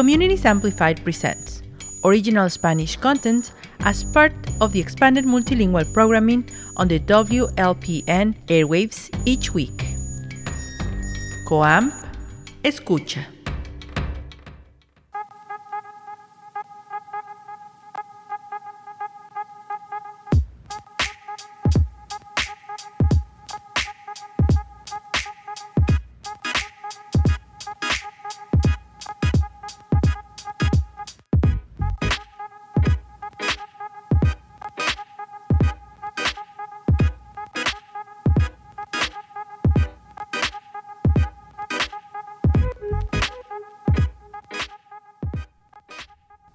Communities 0.00 0.46
Amplified 0.46 1.04
presents 1.04 1.60
original 2.06 2.48
Spanish 2.48 2.96
content 2.96 3.52
as 3.80 4.02
part 4.02 4.32
of 4.62 4.72
the 4.72 4.80
expanded 4.80 5.26
multilingual 5.26 5.84
programming 5.92 6.48
on 6.78 6.88
the 6.88 6.98
WLPN 7.00 8.32
airwaves 8.48 9.12
each 9.26 9.52
week. 9.52 9.84
Coam, 11.46 11.92
escucha. 12.64 13.26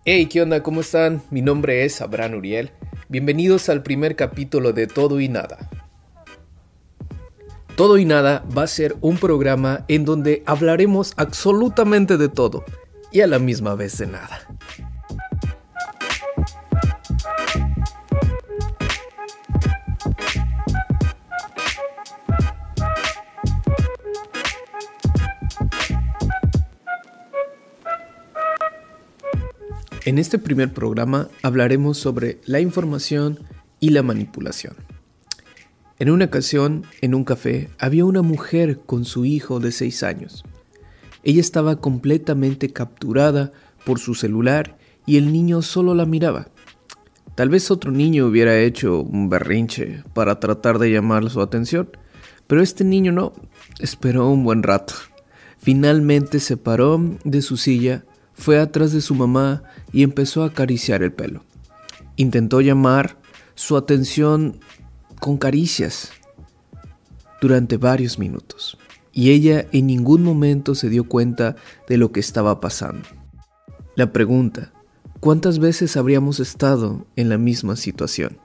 Hey, 0.07 0.27
¿qué 0.27 0.43
onda? 0.43 0.61
¿Cómo 0.61 0.81
están? 0.81 1.23
Mi 1.31 1.41
nombre 1.41 1.83
es 1.83 1.99
Abraham 1.99 2.35
Uriel. 2.35 2.69
Bienvenidos 3.09 3.69
al 3.69 3.81
primer 3.81 4.15
capítulo 4.15 4.71
de 4.71 4.85
Todo 4.85 5.19
y 5.19 5.29
Nada. 5.29 5.67
Todo 7.75 7.97
y 7.97 8.05
Nada 8.05 8.45
va 8.55 8.61
a 8.61 8.67
ser 8.67 8.95
un 9.01 9.17
programa 9.17 9.83
en 9.87 10.05
donde 10.05 10.43
hablaremos 10.45 11.13
absolutamente 11.17 12.17
de 12.17 12.29
todo 12.29 12.63
y 13.11 13.21
a 13.21 13.27
la 13.27 13.39
misma 13.39 13.73
vez 13.73 13.97
de 13.97 14.05
nada. 14.05 14.47
En 30.05 30.19
este 30.19 30.37
primer 30.37 30.71
programa 30.71 31.29
hablaremos 31.41 31.97
sobre 31.97 32.39
la 32.45 32.59
información 32.59 33.39
y 33.79 33.89
la 33.89 34.03
manipulación. 34.03 34.75
En 35.97 36.11
una 36.11 36.25
ocasión, 36.25 36.83
en 37.01 37.15
un 37.15 37.23
café, 37.23 37.71
había 37.79 38.05
una 38.05 38.21
mujer 38.21 38.81
con 38.85 39.03
su 39.03 39.25
hijo 39.25 39.59
de 39.59 39.71
6 39.71 40.03
años. 40.03 40.45
Ella 41.23 41.41
estaba 41.41 41.77
completamente 41.77 42.71
capturada 42.71 43.51
por 43.83 43.97
su 43.97 44.13
celular 44.13 44.77
y 45.07 45.17
el 45.17 45.33
niño 45.33 45.63
solo 45.63 45.95
la 45.95 46.05
miraba. 46.05 46.49
Tal 47.33 47.49
vez 47.49 47.71
otro 47.71 47.89
niño 47.89 48.27
hubiera 48.27 48.59
hecho 48.59 49.01
un 49.01 49.27
berrinche 49.27 50.03
para 50.13 50.39
tratar 50.39 50.77
de 50.77 50.91
llamar 50.91 51.27
su 51.31 51.41
atención, 51.41 51.89
pero 52.45 52.61
este 52.61 52.83
niño 52.83 53.11
no, 53.11 53.33
esperó 53.79 54.29
un 54.29 54.43
buen 54.43 54.61
rato. 54.61 54.93
Finalmente 55.57 56.39
se 56.39 56.57
paró 56.57 57.01
de 57.23 57.41
su 57.41 57.57
silla 57.57 58.05
fue 58.35 58.59
atrás 58.59 58.91
de 58.91 59.01
su 59.01 59.15
mamá 59.15 59.63
y 59.91 60.03
empezó 60.03 60.43
a 60.43 60.47
acariciar 60.47 61.01
el 61.03 61.11
pelo. 61.11 61.43
Intentó 62.15 62.61
llamar 62.61 63.17
su 63.55 63.77
atención 63.77 64.59
con 65.19 65.37
caricias 65.37 66.11
durante 67.41 67.77
varios 67.77 68.19
minutos, 68.19 68.77
y 69.11 69.31
ella 69.31 69.65
en 69.71 69.87
ningún 69.87 70.23
momento 70.23 70.75
se 70.75 70.89
dio 70.89 71.05
cuenta 71.05 71.55
de 71.87 71.97
lo 71.97 72.11
que 72.11 72.19
estaba 72.19 72.59
pasando. 72.59 73.07
La 73.95 74.11
pregunta, 74.11 74.73
¿cuántas 75.19 75.59
veces 75.59 75.95
habríamos 75.95 76.39
estado 76.39 77.05
en 77.15 77.29
la 77.29 77.37
misma 77.37 77.75
situación, 77.75 78.39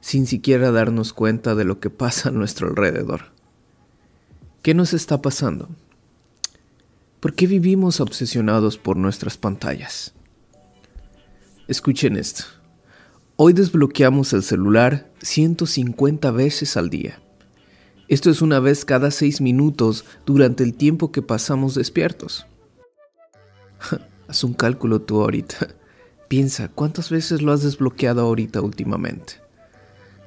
sin 0.00 0.26
siquiera 0.26 0.70
darnos 0.70 1.12
cuenta 1.12 1.54
de 1.54 1.64
lo 1.64 1.80
que 1.80 1.90
pasa 1.90 2.28
a 2.28 2.32
nuestro 2.32 2.68
alrededor? 2.68 3.32
¿Qué 4.62 4.74
nos 4.74 4.92
está 4.92 5.22
pasando? 5.22 5.68
¿Por 7.26 7.34
qué 7.34 7.48
vivimos 7.48 8.00
obsesionados 8.00 8.78
por 8.78 8.96
nuestras 8.96 9.36
pantallas? 9.36 10.14
Escuchen 11.66 12.16
esto. 12.16 12.44
Hoy 13.34 13.52
desbloqueamos 13.52 14.32
el 14.32 14.44
celular 14.44 15.12
150 15.22 16.30
veces 16.30 16.76
al 16.76 16.88
día. 16.88 17.20
Esto 18.06 18.30
es 18.30 18.42
una 18.42 18.60
vez 18.60 18.84
cada 18.84 19.10
6 19.10 19.40
minutos 19.40 20.04
durante 20.24 20.62
el 20.62 20.74
tiempo 20.74 21.10
que 21.10 21.20
pasamos 21.20 21.74
despiertos. 21.74 22.46
Haz 24.28 24.44
un 24.44 24.54
cálculo 24.54 25.02
tú 25.02 25.20
ahorita. 25.20 25.74
Piensa, 26.28 26.68
¿cuántas 26.68 27.10
veces 27.10 27.42
lo 27.42 27.50
has 27.50 27.64
desbloqueado 27.64 28.20
ahorita 28.20 28.60
últimamente? 28.60 29.40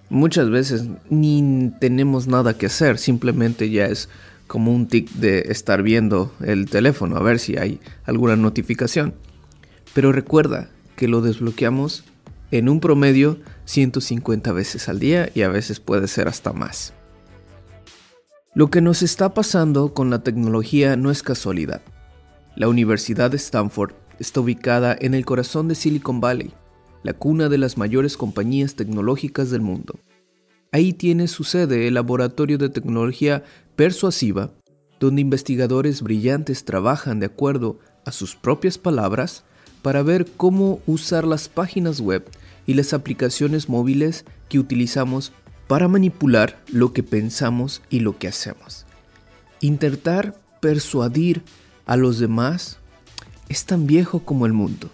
Muchas 0.10 0.50
veces 0.50 0.90
ni 1.10 1.72
tenemos 1.80 2.28
nada 2.28 2.58
que 2.58 2.66
hacer, 2.66 2.98
simplemente 2.98 3.70
ya 3.70 3.86
es 3.86 4.10
como 4.50 4.74
un 4.74 4.88
tic 4.88 5.12
de 5.12 5.42
estar 5.52 5.84
viendo 5.84 6.34
el 6.44 6.70
teléfono 6.70 7.16
a 7.16 7.22
ver 7.22 7.38
si 7.38 7.56
hay 7.58 7.80
alguna 8.04 8.36
notificación. 8.36 9.14
Pero 9.94 10.12
recuerda 10.12 10.72
que 10.96 11.08
lo 11.08 11.22
desbloqueamos 11.22 12.04
en 12.50 12.68
un 12.68 12.80
promedio 12.80 13.40
150 13.66 14.52
veces 14.52 14.90
al 14.90 15.00
día 15.00 15.30
y 15.36 15.44
a 15.44 15.50
veces 15.50 15.80
puede 15.80 16.08
ser 16.08 16.28
hasta 16.28 16.52
más. 16.52 16.94
Lo 18.56 18.72
que 18.72 18.82
nos 18.82 19.04
está 19.04 19.36
pasando 19.36 19.94
con 19.94 20.10
la 20.10 20.24
tecnología 20.24 20.96
no 20.96 21.12
es 21.12 21.22
casualidad. 21.22 21.84
La 22.56 22.68
Universidad 22.68 23.30
de 23.30 23.38
Stanford 23.38 23.94
está 24.18 24.42
ubicada 24.42 24.98
en 25.00 25.14
el 25.14 25.26
corazón 25.26 25.68
de 25.68 25.76
Silicon 25.76 26.22
Valley, 26.22 26.52
la 27.04 27.14
cuna 27.14 27.50
de 27.50 27.60
las 27.60 27.78
mayores 27.78 28.18
compañías 28.18 28.74
tecnológicas 28.74 29.52
del 29.52 29.62
mundo. 29.62 30.00
Ahí 30.72 30.94
tiene 30.94 31.28
su 31.28 31.44
sede 31.44 31.88
el 31.88 31.96
Laboratorio 31.96 32.60
de 32.60 32.70
Tecnología 32.70 33.44
Persuasiva, 33.76 34.52
donde 35.00 35.22
investigadores 35.22 36.04
brillantes 36.04 36.64
trabajan 36.64 37.20
de 37.20 37.26
acuerdo 37.26 37.80
a 38.06 38.12
sus 38.12 38.36
propias 38.36 38.78
palabras 38.78 39.46
para 39.82 40.04
ver 40.04 40.28
cómo 40.38 40.80
usar 40.86 41.26
las 41.26 41.50
páginas 41.50 42.02
web 42.02 42.30
y 42.68 42.76
las 42.76 42.94
aplicaciones 42.94 43.68
móviles 43.68 44.26
que 44.48 44.60
utilizamos 44.60 45.32
para 45.68 45.88
manipular 45.88 46.62
lo 46.68 46.94
que 46.94 47.02
pensamos 47.02 47.82
y 47.90 48.02
lo 48.02 48.20
que 48.20 48.28
hacemos. 48.28 48.86
Intentar 49.62 50.40
persuadir 50.60 51.42
a 51.88 51.96
los 51.96 52.20
demás 52.20 52.78
es 53.48 53.66
tan 53.66 53.88
viejo 53.88 54.20
como 54.20 54.46
el 54.46 54.54
mundo. 54.54 54.92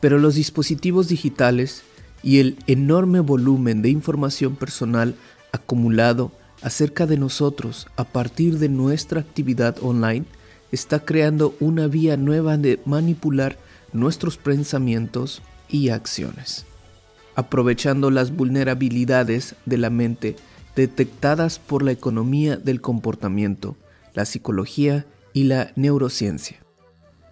Pero 0.00 0.18
los 0.18 0.34
dispositivos 0.34 1.08
digitales 1.08 1.82
y 2.22 2.38
el 2.38 2.58
enorme 2.66 3.20
volumen 3.20 3.82
de 3.82 3.90
información 3.90 4.56
personal 4.56 5.14
acumulado 5.52 6.32
acerca 6.62 7.06
de 7.06 7.16
nosotros 7.16 7.86
a 7.96 8.04
partir 8.04 8.58
de 8.58 8.68
nuestra 8.68 9.20
actividad 9.20 9.76
online 9.82 10.26
está 10.72 11.04
creando 11.04 11.54
una 11.60 11.86
vía 11.86 12.16
nueva 12.16 12.56
de 12.56 12.80
manipular 12.84 13.58
nuestros 13.92 14.36
pensamientos 14.36 15.42
y 15.68 15.88
acciones, 15.88 16.66
aprovechando 17.34 18.10
las 18.10 18.34
vulnerabilidades 18.34 19.56
de 19.66 19.78
la 19.78 19.90
mente 19.90 20.36
detectadas 20.76 21.58
por 21.58 21.82
la 21.82 21.92
economía 21.92 22.56
del 22.56 22.80
comportamiento, 22.80 23.76
la 24.14 24.24
psicología 24.24 25.06
y 25.32 25.44
la 25.44 25.72
neurociencia. 25.76 26.58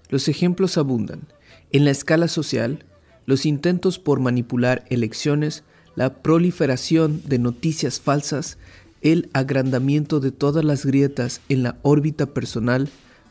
Los 0.08 0.28
ejemplos 0.28 0.78
abundan. 0.78 1.28
En 1.70 1.84
la 1.84 1.90
escala 1.90 2.28
social, 2.28 2.84
los 3.28 3.44
intentos 3.44 3.98
por 3.98 4.20
manipular 4.20 4.86
elecciones, 4.88 5.62
la 5.94 6.22
proliferación 6.22 7.20
de 7.26 7.38
noticias 7.38 8.00
falsas, 8.00 8.56
el 9.02 9.28
agrandamiento 9.34 10.18
de 10.18 10.32
todas 10.32 10.64
las 10.64 10.86
grietas 10.86 11.42
en 11.50 11.62
la 11.62 11.76
órbita 11.82 12.32
personal, 12.32 12.88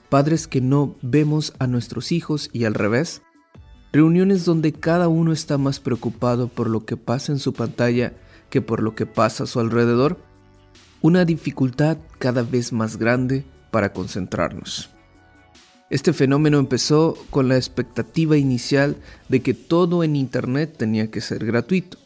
padres 0.10 0.48
que 0.48 0.62
no 0.62 0.96
vemos 1.02 1.56
a 1.58 1.66
nuestros 1.66 2.12
hijos 2.12 2.52
y 2.54 2.66
al 2.66 2.76
revés, 2.76 3.24
reuniones 3.92 4.46
donde 4.46 4.72
cada 4.72 5.08
uno 5.08 5.32
está 5.32 5.58
más 5.58 5.80
preocupado 5.80 6.48
por 6.48 6.70
lo 6.70 6.86
que 6.86 6.96
pasa 6.96 7.32
en 7.32 7.40
su 7.40 7.54
pantalla 7.54 8.14
que 8.52 8.62
por 8.62 8.84
lo 8.84 8.94
que 8.94 9.08
pasa 9.08 9.46
a 9.46 9.48
su 9.48 9.60
alrededor, 9.60 10.20
una 11.02 11.26
dificultad 11.26 11.98
cada 12.20 12.44
vez 12.44 12.72
más 12.72 12.98
grande 12.98 13.46
para 13.72 13.94
concentrarnos. 13.94 14.92
Este 15.90 16.12
fenómeno 16.12 16.60
empezó 16.60 17.18
con 17.30 17.48
la 17.48 17.56
expectativa 17.56 18.36
inicial 18.36 18.98
de 19.30 19.42
que 19.42 19.54
todo 19.54 20.04
en 20.04 20.18
Internet 20.18 20.76
tenía 20.78 21.10
que 21.10 21.22
ser 21.22 21.46
gratuito. 21.46 21.98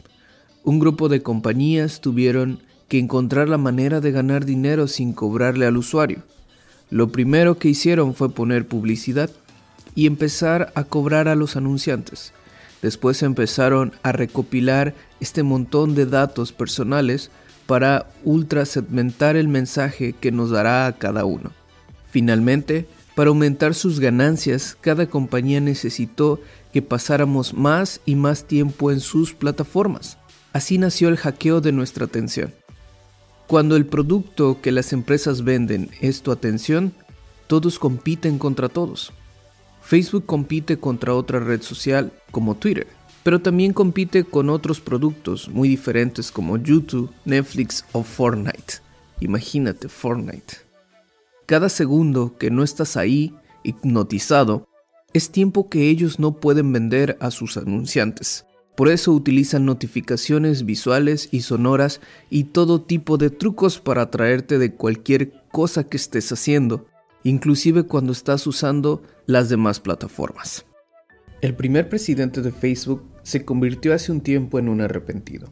Un 0.64 0.80
grupo 0.80 1.10
de 1.10 1.24
compañías 1.24 2.00
tuvieron 2.00 2.60
que 2.88 3.00
encontrar 3.00 3.50
la 3.50 3.58
manera 3.58 4.00
de 4.00 4.12
ganar 4.12 4.46
dinero 4.46 4.88
sin 4.88 5.14
cobrarle 5.14 5.66
al 5.66 5.78
usuario. 5.78 6.22
Lo 6.92 7.12
primero 7.12 7.58
que 7.58 7.70
hicieron 7.70 8.14
fue 8.14 8.32
poner 8.32 8.68
publicidad 8.68 9.32
y 9.96 10.06
empezar 10.06 10.72
a 10.76 10.84
cobrar 10.84 11.28
a 11.28 11.36
los 11.36 11.56
anunciantes. 11.56 12.34
Después 12.84 13.24
empezaron 13.24 13.94
a 14.04 14.12
recopilar 14.12 14.94
este 15.20 15.42
montón 15.42 15.96
de 15.96 16.06
datos 16.06 16.52
personales 16.52 17.32
para 17.66 18.12
ultra 18.24 18.66
segmentar 18.66 19.36
el 19.36 19.48
mensaje 19.48 20.14
que 20.14 20.32
nos 20.32 20.52
dará 20.52 20.86
a 20.86 20.94
cada 20.98 21.26
uno. 21.26 21.52
Finalmente, 22.12 22.88
Para 23.16 23.30
aumentar 23.30 23.74
sus 23.74 24.00
ganancias, 24.00 24.78
cada 24.80 25.10
compañía 25.10 25.60
necesitó 25.60 26.40
que 26.72 26.82
pasáramos 26.82 27.54
más 27.54 28.00
y 28.06 28.16
más 28.16 28.46
tiempo 28.46 28.92
en 28.92 29.02
sus 29.02 29.34
plataformas. 29.34 30.18
Así 30.54 30.78
nació 30.78 31.10
el 31.10 31.18
hackeo 31.18 31.62
de 31.62 31.72
nuestra 31.72 32.06
atención. 32.06 32.54
Cuando 33.48 33.76
el 33.76 33.86
producto 33.86 34.62
que 34.62 34.72
las 34.72 34.94
empresas 34.94 35.44
venden 35.44 35.90
es 36.00 36.22
tu 36.22 36.32
atención, 36.32 36.94
todos 37.48 37.80
compiten 37.80 38.38
contra 38.38 38.70
todos. 38.70 39.12
Facebook 39.82 40.26
compite 40.26 40.78
contra 40.78 41.14
otra 41.14 41.40
red 41.40 41.62
social 41.62 42.14
como 42.32 42.56
Twitter, 42.56 42.88
pero 43.24 43.42
también 43.42 43.74
compite 43.74 44.24
con 44.24 44.50
otros 44.50 44.80
productos 44.80 45.50
muy 45.50 45.68
diferentes 45.68 46.32
como 46.32 46.58
YouTube, 46.58 47.12
Netflix 47.26 47.84
o 47.92 48.04
Fortnite. 48.04 48.76
Imagínate 49.20 49.90
Fortnite. 49.90 50.71
Cada 51.52 51.68
segundo 51.68 52.38
que 52.38 52.50
no 52.50 52.64
estás 52.64 52.96
ahí, 52.96 53.36
hipnotizado, 53.66 54.70
es 55.12 55.32
tiempo 55.32 55.68
que 55.68 55.90
ellos 55.90 56.18
no 56.18 56.40
pueden 56.40 56.72
vender 56.72 57.18
a 57.20 57.30
sus 57.30 57.58
anunciantes. 57.58 58.46
Por 58.78 58.88
eso 58.88 59.12
utilizan 59.12 59.66
notificaciones 59.66 60.64
visuales 60.64 61.28
y 61.30 61.42
sonoras 61.42 62.00
y 62.30 62.46
todo 62.46 62.84
tipo 62.84 63.18
de 63.18 63.32
trucos 63.32 63.82
para 63.82 64.04
atraerte 64.04 64.60
de 64.60 64.76
cualquier 64.76 65.44
cosa 65.52 65.84
que 65.84 65.98
estés 65.98 66.32
haciendo, 66.32 66.86
inclusive 67.26 67.84
cuando 67.84 68.14
estás 68.14 68.48
usando 68.48 69.04
las 69.26 69.50
demás 69.50 69.82
plataformas. 69.82 70.66
El 71.42 71.54
primer 71.54 71.90
presidente 71.90 72.42
de 72.42 72.54
Facebook 72.54 73.04
se 73.24 73.44
convirtió 73.44 73.94
hace 73.94 74.14
un 74.14 74.22
tiempo 74.22 74.58
en 74.58 74.70
un 74.70 74.80
arrepentido. 74.80 75.52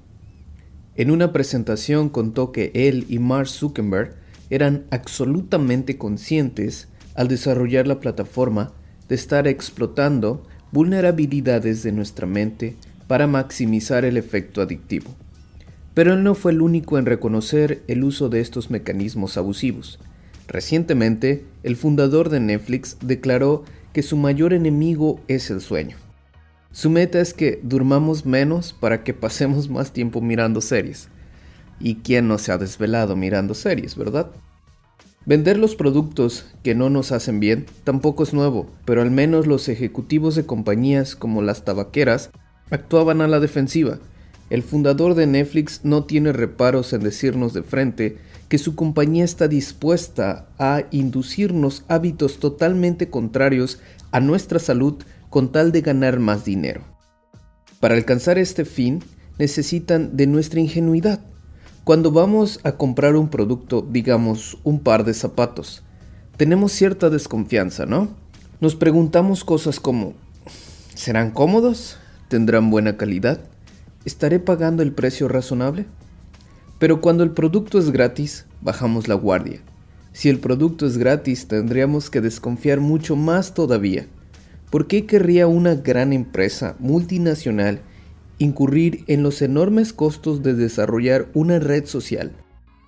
En 0.96 1.12
una 1.12 1.34
presentación 1.34 2.08
contó 2.08 2.54
que 2.54 2.72
él 2.74 3.06
y 3.10 3.20
Mark 3.20 3.50
Zuckerberg 3.50 4.29
eran 4.50 4.86
absolutamente 4.92 5.98
conscientes 5.98 6.88
al 7.16 7.28
desarrollar 7.28 7.88
la 7.88 8.00
plataforma 8.00 8.72
de 9.08 9.16
estar 9.16 9.48
explotando 9.48 10.46
vulnerabilidades 10.72 11.84
de 11.84 11.92
nuestra 11.92 12.28
mente 12.28 12.76
para 13.08 13.28
maximizar 13.28 14.06
el 14.06 14.18
efecto 14.18 14.62
adictivo. 14.62 15.16
Pero 15.94 16.14
él 16.14 16.24
no 16.24 16.36
fue 16.36 16.52
el 16.52 16.62
único 16.62 16.98
en 16.98 17.06
reconocer 17.06 17.84
el 17.88 18.04
uso 18.04 18.30
de 18.30 18.40
estos 18.40 18.70
mecanismos 18.70 19.38
abusivos. 19.38 20.00
Recientemente, 20.48 21.46
el 21.64 21.76
fundador 21.76 22.30
de 22.30 22.40
Netflix 22.40 22.98
declaró 23.02 23.64
que 23.94 24.04
su 24.04 24.16
mayor 24.16 24.54
enemigo 24.54 25.20
es 25.28 25.50
el 25.50 25.62
sueño. 25.62 25.98
Su 26.72 26.90
meta 26.90 27.20
es 27.20 27.34
que 27.34 27.60
durmamos 27.64 28.26
menos 28.26 28.74
para 28.74 29.04
que 29.04 29.14
pasemos 29.14 29.70
más 29.70 29.92
tiempo 29.92 30.22
mirando 30.22 30.62
series. 30.62 31.10
¿Y 31.80 31.96
quién 31.96 32.28
no 32.28 32.38
se 32.38 32.52
ha 32.52 32.58
desvelado 32.58 33.16
mirando 33.16 33.54
series, 33.54 33.96
verdad? 33.96 34.32
Vender 35.26 35.58
los 35.58 35.76
productos 35.76 36.46
que 36.64 36.76
no 36.76 36.90
nos 36.90 37.12
hacen 37.12 37.40
bien 37.40 37.66
tampoco 37.84 38.24
es 38.24 38.34
nuevo, 38.34 38.72
pero 38.86 39.02
al 39.02 39.12
menos 39.12 39.48
los 39.48 39.70
ejecutivos 39.70 40.36
de 40.36 40.46
compañías 40.46 41.16
como 41.16 41.42
las 41.42 41.64
tabaqueras 41.66 42.32
actuaban 42.72 43.22
a 43.22 43.28
la 43.28 43.40
defensiva. 43.40 44.00
El 44.50 44.64
fundador 44.64 45.14
de 45.14 45.28
Netflix 45.28 45.82
no 45.84 46.06
tiene 46.06 46.34
reparos 46.34 46.94
en 46.94 47.02
decirnos 47.02 47.54
de 47.54 47.62
frente 47.62 48.18
que 48.48 48.58
su 48.58 48.74
compañía 48.76 49.24
está 49.24 49.48
dispuesta 49.48 50.50
a 50.58 50.84
inducirnos 50.90 51.84
hábitos 51.88 52.40
totalmente 52.40 53.10
contrarios 53.10 53.80
a 54.12 54.20
nuestra 54.20 54.58
salud 54.58 54.96
con 55.30 55.52
tal 55.52 55.72
de 55.72 55.82
ganar 55.82 56.20
más 56.20 56.46
dinero. 56.46 56.82
Para 57.80 57.94
alcanzar 57.94 58.40
este 58.40 58.66
fin 58.66 59.04
necesitan 59.38 60.18
de 60.18 60.26
nuestra 60.26 60.60
ingenuidad. 60.60 61.20
Cuando 61.90 62.12
vamos 62.12 62.60
a 62.62 62.74
comprar 62.74 63.16
un 63.16 63.30
producto, 63.30 63.82
digamos 63.82 64.60
un 64.64 64.80
par 64.80 65.04
de 65.06 65.16
zapatos, 65.16 65.82
tenemos 66.38 66.72
cierta 66.72 67.10
desconfianza, 67.10 67.88
¿no? 67.88 68.10
Nos 68.62 68.76
preguntamos 68.76 69.44
cosas 69.44 69.80
como, 69.80 70.14
¿serán 70.94 71.32
cómodos? 71.32 71.98
¿Tendrán 72.28 72.70
buena 72.70 72.96
calidad? 72.96 73.42
¿Estaré 74.06 74.38
pagando 74.38 74.84
el 74.84 74.92
precio 74.92 75.28
razonable? 75.28 75.88
Pero 76.78 77.02
cuando 77.02 77.24
el 77.24 77.32
producto 77.32 77.80
es 77.80 77.90
gratis, 77.90 78.46
bajamos 78.62 79.08
la 79.08 79.16
guardia. 79.16 79.60
Si 80.14 80.30
el 80.30 80.38
producto 80.38 80.86
es 80.86 80.96
gratis, 80.96 81.48
tendríamos 81.48 82.12
que 82.12 82.22
desconfiar 82.22 82.82
mucho 82.82 83.16
más 83.16 83.56
todavía. 83.56 84.06
¿Por 84.70 84.86
qué 84.86 85.08
querría 85.08 85.48
una 85.48 85.74
gran 85.74 86.14
empresa 86.14 86.76
multinacional 86.78 87.82
incurrir 88.40 89.04
en 89.08 89.22
los 89.22 89.42
enormes 89.42 89.94
costos 89.94 90.42
de 90.42 90.56
desarrollar 90.56 91.30
una 91.34 91.60
red 91.60 91.86
social, 91.86 92.32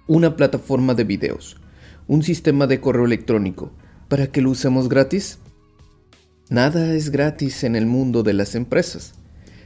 una 0.07 0.35
plataforma 0.35 0.95
de 0.95 1.03
videos, 1.03 1.57
un 2.07 2.23
sistema 2.23 2.67
de 2.67 2.81
correo 2.81 3.05
electrónico, 3.05 3.71
para 4.07 4.27
que 4.27 4.41
lo 4.41 4.49
usemos 4.49 4.89
gratis? 4.89 5.37
Nada 6.49 6.93
es 6.93 7.11
gratis 7.11 7.63
en 7.63 7.75
el 7.75 7.85
mundo 7.85 8.23
de 8.23 8.33
las 8.33 8.55
empresas. 8.55 9.13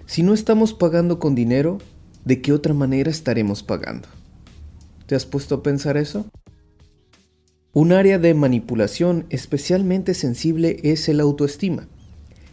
Si 0.06 0.22
no 0.22 0.34
estamos 0.34 0.74
pagando 0.74 1.18
con 1.20 1.34
dinero, 1.34 1.80
¿de 2.26 2.42
qué 2.42 2.54
otra 2.54 2.74
manera 2.74 3.10
estaremos 3.10 3.64
pagando? 3.64 4.08
¿Te 5.08 5.16
has 5.16 5.26
puesto 5.26 5.56
a 5.56 5.64
pensar 5.64 5.98
eso? 5.98 6.28
Un 7.74 7.92
área 7.92 8.20
de 8.20 8.34
manipulación 8.34 9.26
especialmente 9.30 10.14
sensible 10.14 10.80
es 10.84 11.10
el 11.10 11.20
autoestima. 11.20 11.88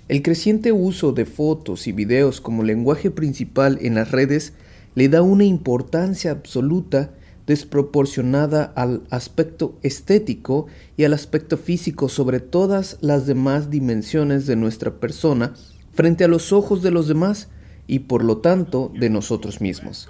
El 0.08 0.22
creciente 0.22 0.72
uso 0.72 1.12
de 1.12 1.26
fotos 1.26 1.87
y 1.87 1.93
videos 1.93 2.40
como 2.40 2.64
lenguaje 2.64 3.10
principal 3.10 3.78
en 3.82 3.94
las 3.94 4.10
redes 4.10 4.52
le 4.96 5.08
da 5.08 5.22
una 5.22 5.44
importancia 5.44 6.32
absoluta 6.32 7.10
desproporcionada 7.46 8.72
al 8.75 9.02
aspecto 9.10 9.78
estético 9.82 10.66
y 10.96 11.04
al 11.04 11.12
aspecto 11.12 11.56
físico 11.56 12.08
sobre 12.08 12.40
todas 12.40 12.99
las 13.00 13.26
demás 13.26 13.70
dimensiones 13.70 14.46
de 14.46 14.56
nuestra 14.56 14.93
persona 14.99 15.54
frente 15.94 16.25
a 16.25 16.28
los 16.28 16.52
ojos 16.52 16.82
de 16.82 16.90
los 16.90 17.06
demás 17.06 17.49
y 17.87 18.00
por 18.00 18.25
lo 18.25 18.38
tanto 18.38 18.93
de 18.99 19.08
nosotros 19.08 19.60
mismos. 19.60 20.08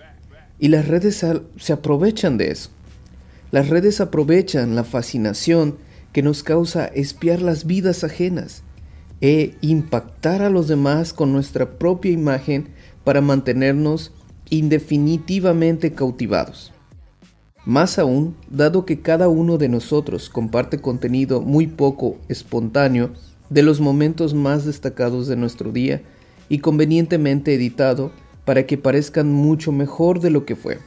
Y 0.58 0.68
las 0.68 0.88
redes 0.88 1.24
se 1.56 1.72
aprovechan 1.72 2.38
de 2.38 2.50
eso. 2.50 2.70
Las 3.50 3.68
redes 3.68 4.00
aprovechan 4.00 4.74
la 4.74 4.84
fascinación 4.84 5.76
que 6.12 6.22
nos 6.22 6.42
causa 6.42 6.86
espiar 6.86 7.42
las 7.42 7.66
vidas 7.66 8.04
ajenas 8.04 8.62
e 9.22 9.54
impactar 9.60 10.42
a 10.42 10.50
los 10.50 10.66
demás 10.68 11.12
con 11.14 11.32
nuestra 11.32 11.78
propia 11.78 12.10
imagen 12.10 12.68
para 13.04 13.20
mantenernos 13.20 14.12
indefinitivamente 14.50 15.92
cautivados. 15.92 16.72
Más 17.64 18.00
aún, 18.00 18.34
dado 18.50 18.84
que 18.84 19.00
cada 19.00 19.28
uno 19.28 19.56
de 19.56 19.68
nosotros 19.68 20.28
comparte 20.28 20.80
contenido 20.80 21.40
muy 21.40 21.68
poco 21.68 22.18
espontáneo 22.28 23.12
de 23.48 23.62
los 23.62 23.80
momentos 23.80 24.34
más 24.34 24.64
destacados 24.64 25.28
de 25.28 25.36
nuestro 25.36 25.70
día 25.70 26.02
y 26.48 26.58
convenientemente 26.58 27.54
editado 27.54 28.10
para 28.44 28.66
que 28.66 28.76
parezcan 28.76 29.32
mucho 29.32 29.70
mejor 29.70 30.18
de 30.18 30.30
lo 30.30 30.44
que 30.44 30.56
fue. 30.56 30.78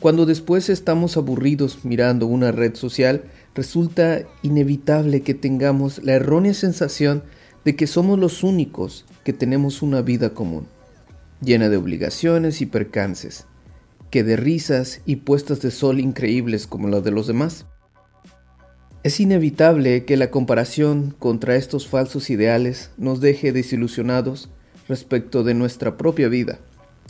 Cuando 0.00 0.26
después 0.26 0.68
estamos 0.68 1.16
aburridos 1.16 1.84
mirando 1.84 2.26
una 2.26 2.50
red 2.50 2.74
social, 2.74 3.22
resulta 3.54 4.22
inevitable 4.42 5.22
que 5.22 5.34
tengamos 5.34 6.02
la 6.02 6.14
errónea 6.14 6.54
sensación 6.54 7.22
de 7.64 7.76
que 7.76 7.86
somos 7.86 8.18
los 8.18 8.42
únicos 8.42 9.04
que 9.24 9.32
tenemos 9.32 9.82
una 9.82 10.02
vida 10.02 10.30
común, 10.30 10.66
llena 11.40 11.68
de 11.68 11.76
obligaciones 11.76 12.60
y 12.60 12.66
percances, 12.66 13.46
que 14.10 14.24
de 14.24 14.36
risas 14.36 15.00
y 15.06 15.16
puestas 15.16 15.60
de 15.60 15.70
sol 15.70 16.00
increíbles 16.00 16.66
como 16.66 16.88
las 16.88 17.04
de 17.04 17.10
los 17.10 17.26
demás. 17.26 17.66
Es 19.04 19.18
inevitable 19.20 20.04
que 20.04 20.16
la 20.16 20.30
comparación 20.30 21.14
contra 21.18 21.56
estos 21.56 21.88
falsos 21.88 22.30
ideales 22.30 22.90
nos 22.96 23.20
deje 23.20 23.52
desilusionados 23.52 24.48
respecto 24.88 25.42
de 25.42 25.54
nuestra 25.54 25.96
propia 25.96 26.28
vida. 26.28 26.58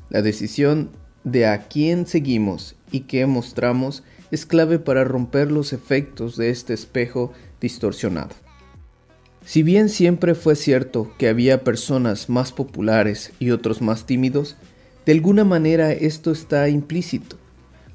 La 0.08 0.22
decisión 0.22 0.90
de 1.24 1.46
a 1.46 1.68
quién 1.68 2.06
seguimos 2.06 2.76
y 2.90 3.00
qué 3.00 3.26
mostramos 3.26 4.02
es 4.30 4.46
clave 4.46 4.78
para 4.78 5.04
romper 5.04 5.52
los 5.52 5.72
efectos 5.72 6.36
de 6.36 6.50
este 6.50 6.72
espejo 6.72 7.32
distorsionado. 7.60 8.41
Si 9.44 9.62
bien 9.62 9.88
siempre 9.88 10.34
fue 10.34 10.54
cierto 10.54 11.12
que 11.18 11.28
había 11.28 11.64
personas 11.64 12.28
más 12.28 12.52
populares 12.52 13.32
y 13.38 13.50
otros 13.50 13.82
más 13.82 14.06
tímidos, 14.06 14.56
de 15.04 15.12
alguna 15.12 15.44
manera 15.44 15.92
esto 15.92 16.30
está 16.30 16.68
implícito. 16.68 17.36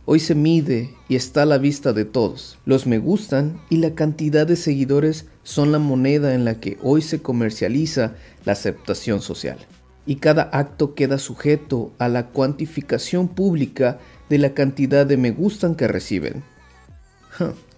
Hoy 0.06 0.20
se 0.20 0.36
mide 0.36 0.94
y 1.10 1.16
está 1.16 1.44
a 1.44 1.46
la 1.46 1.58
vista 1.58 1.94
de 1.94 2.06
todos. 2.06 2.58
Los 2.66 2.86
me 2.86 2.98
gustan 2.98 3.60
y 3.70 3.78
la 3.78 3.96
cantidad 3.96 4.46
de 4.46 4.56
seguidores 4.56 5.26
son 5.44 5.72
la 5.72 5.80
moneda 5.80 6.34
en 6.34 6.46
la 6.46 6.60
que 6.60 6.78
hoy 6.82 7.02
se 7.02 7.22
comercializa 7.22 8.14
la 8.46 8.54
aceptación 8.54 9.22
social. 9.22 9.58
Y 10.06 10.18
cada 10.18 10.44
acto 10.44 10.96
queda 10.96 11.18
sujeto 11.18 11.92
a 11.98 12.08
la 12.08 12.28
cuantificación 12.28 13.28
pública 13.28 14.00
de 14.30 14.38
la 14.38 14.54
cantidad 14.54 15.06
de 15.06 15.18
me 15.18 15.32
gustan 15.32 15.76
que 15.76 15.88
reciben. 15.88 16.44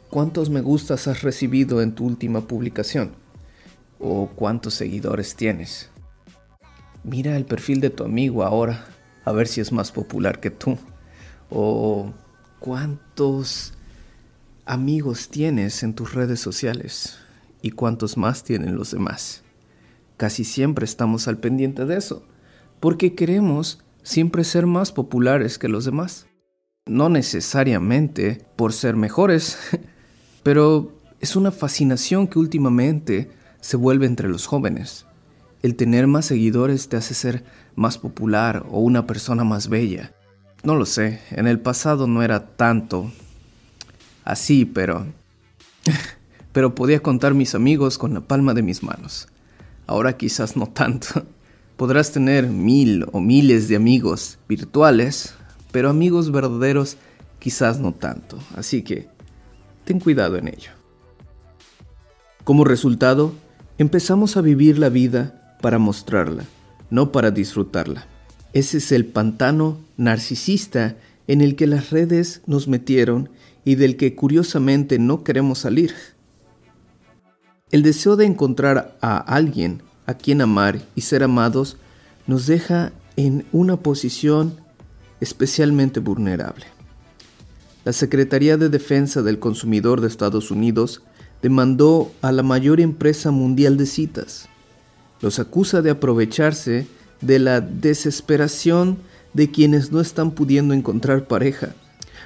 ¿Cuántos 0.09 0.49
me 0.49 0.61
gustas 0.61 1.07
has 1.07 1.21
recibido 1.21 1.81
en 1.81 1.93
tu 1.93 2.05
última 2.05 2.47
publicación? 2.47 3.11
¿O 3.99 4.29
cuántos 4.35 4.73
seguidores 4.73 5.35
tienes? 5.35 5.89
Mira 7.03 7.35
el 7.35 7.45
perfil 7.45 7.81
de 7.81 7.89
tu 7.89 8.03
amigo 8.03 8.43
ahora, 8.43 8.87
a 9.25 9.31
ver 9.31 9.47
si 9.47 9.61
es 9.61 9.71
más 9.71 9.91
popular 9.91 10.39
que 10.39 10.49
tú 10.51 10.77
o 11.49 12.13
cuántos 12.59 13.73
amigos 14.65 15.29
tienes 15.29 15.83
en 15.83 15.93
tus 15.93 16.13
redes 16.13 16.39
sociales 16.39 17.17
y 17.61 17.71
cuántos 17.71 18.17
más 18.17 18.43
tienen 18.43 18.75
los 18.75 18.91
demás. 18.91 19.43
Casi 20.17 20.43
siempre 20.43 20.85
estamos 20.85 21.27
al 21.27 21.37
pendiente 21.37 21.85
de 21.85 21.97
eso, 21.97 22.23
porque 22.79 23.15
queremos 23.15 23.83
siempre 24.03 24.43
ser 24.43 24.65
más 24.65 24.91
populares 24.91 25.57
que 25.57 25.69
los 25.69 25.85
demás. 25.85 26.27
No 26.85 27.09
necesariamente 27.09 28.45
por 28.55 28.73
ser 28.73 28.95
mejores, 28.95 29.57
pero 30.43 30.93
es 31.19 31.35
una 31.35 31.51
fascinación 31.51 32.27
que 32.27 32.39
últimamente 32.39 33.29
se 33.61 33.77
vuelve 33.77 34.05
entre 34.05 34.29
los 34.29 34.45
jóvenes. 34.45 35.05
El 35.61 35.75
tener 35.75 36.07
más 36.07 36.25
seguidores 36.25 36.87
te 36.89 36.97
hace 36.97 37.13
ser 37.13 37.43
más 37.75 37.97
popular 37.97 38.65
o 38.69 38.79
una 38.79 39.05
persona 39.05 39.43
más 39.43 39.67
bella. 39.67 40.13
No 40.63 40.75
lo 40.75 40.85
sé, 40.85 41.21
en 41.31 41.47
el 41.47 41.59
pasado 41.59 42.07
no 42.07 42.23
era 42.23 42.47
tanto 42.47 43.11
así, 44.23 44.65
pero... 44.65 45.05
pero 46.51 46.75
podía 46.75 47.01
contar 47.01 47.33
mis 47.33 47.55
amigos 47.55 47.97
con 47.97 48.13
la 48.13 48.21
palma 48.21 48.53
de 48.53 48.61
mis 48.61 48.83
manos. 48.83 49.27
Ahora 49.87 50.17
quizás 50.17 50.55
no 50.55 50.67
tanto. 50.67 51.25
Podrás 51.77 52.11
tener 52.11 52.47
mil 52.47 53.05
o 53.11 53.21
miles 53.21 53.67
de 53.69 53.75
amigos 53.75 54.37
virtuales, 54.47 55.33
pero 55.71 55.89
amigos 55.89 56.31
verdaderos 56.31 56.97
quizás 57.39 57.79
no 57.79 57.93
tanto. 57.93 58.37
Así 58.55 58.81
que 58.81 59.07
ten 59.85 59.99
cuidado 59.99 60.35
en 60.35 60.49
ello. 60.49 60.71
Como 62.43 62.65
resultado, 62.65 63.33
empezamos 63.79 64.35
a 64.35 64.41
vivir 64.41 64.77
la 64.77 64.89
vida 64.89 65.55
para 65.61 65.79
mostrarla, 65.79 66.43
no 66.91 67.11
para 67.11 67.31
disfrutarla. 67.31 68.05
Ese 68.51 68.77
es 68.77 68.91
el 68.91 69.05
pantano 69.05 69.77
narcisista 69.95 70.97
en 71.27 71.41
el 71.41 71.55
que 71.55 71.65
las 71.65 71.89
redes 71.89 72.41
nos 72.45 72.67
metieron 72.67 73.29
y 73.63 73.75
del 73.75 73.95
que 73.95 74.15
curiosamente 74.15 74.99
no 74.99 75.23
queremos 75.23 75.59
salir. 75.59 75.93
El 77.71 77.81
deseo 77.81 78.17
de 78.17 78.25
encontrar 78.25 78.97
a 79.01 79.17
alguien 79.17 79.81
a 80.05 80.15
quien 80.15 80.41
amar 80.41 80.81
y 80.95 81.01
ser 81.01 81.23
amados 81.23 81.77
nos 82.27 82.47
deja 82.47 82.91
en 83.15 83.45
una 83.53 83.77
posición 83.77 84.59
especialmente 85.21 86.01
vulnerable. 86.01 86.65
La 87.85 87.93
Secretaría 87.93 88.57
de 88.57 88.67
Defensa 88.67 89.21
del 89.21 89.39
Consumidor 89.39 90.01
de 90.01 90.07
Estados 90.07 90.51
Unidos 90.51 91.01
demandó 91.41 92.11
a 92.21 92.31
la 92.31 92.43
mayor 92.43 92.79
empresa 92.79 93.31
mundial 93.31 93.77
de 93.77 93.85
citas. 93.85 94.49
Los 95.21 95.39
acusa 95.39 95.81
de 95.81 95.91
aprovecharse 95.91 96.87
de 97.21 97.39
la 97.39 97.61
desesperación 97.61 98.99
de 99.33 99.51
quienes 99.51 99.91
no 99.91 100.01
están 100.01 100.31
pudiendo 100.31 100.73
encontrar 100.73 101.27
pareja 101.27 101.73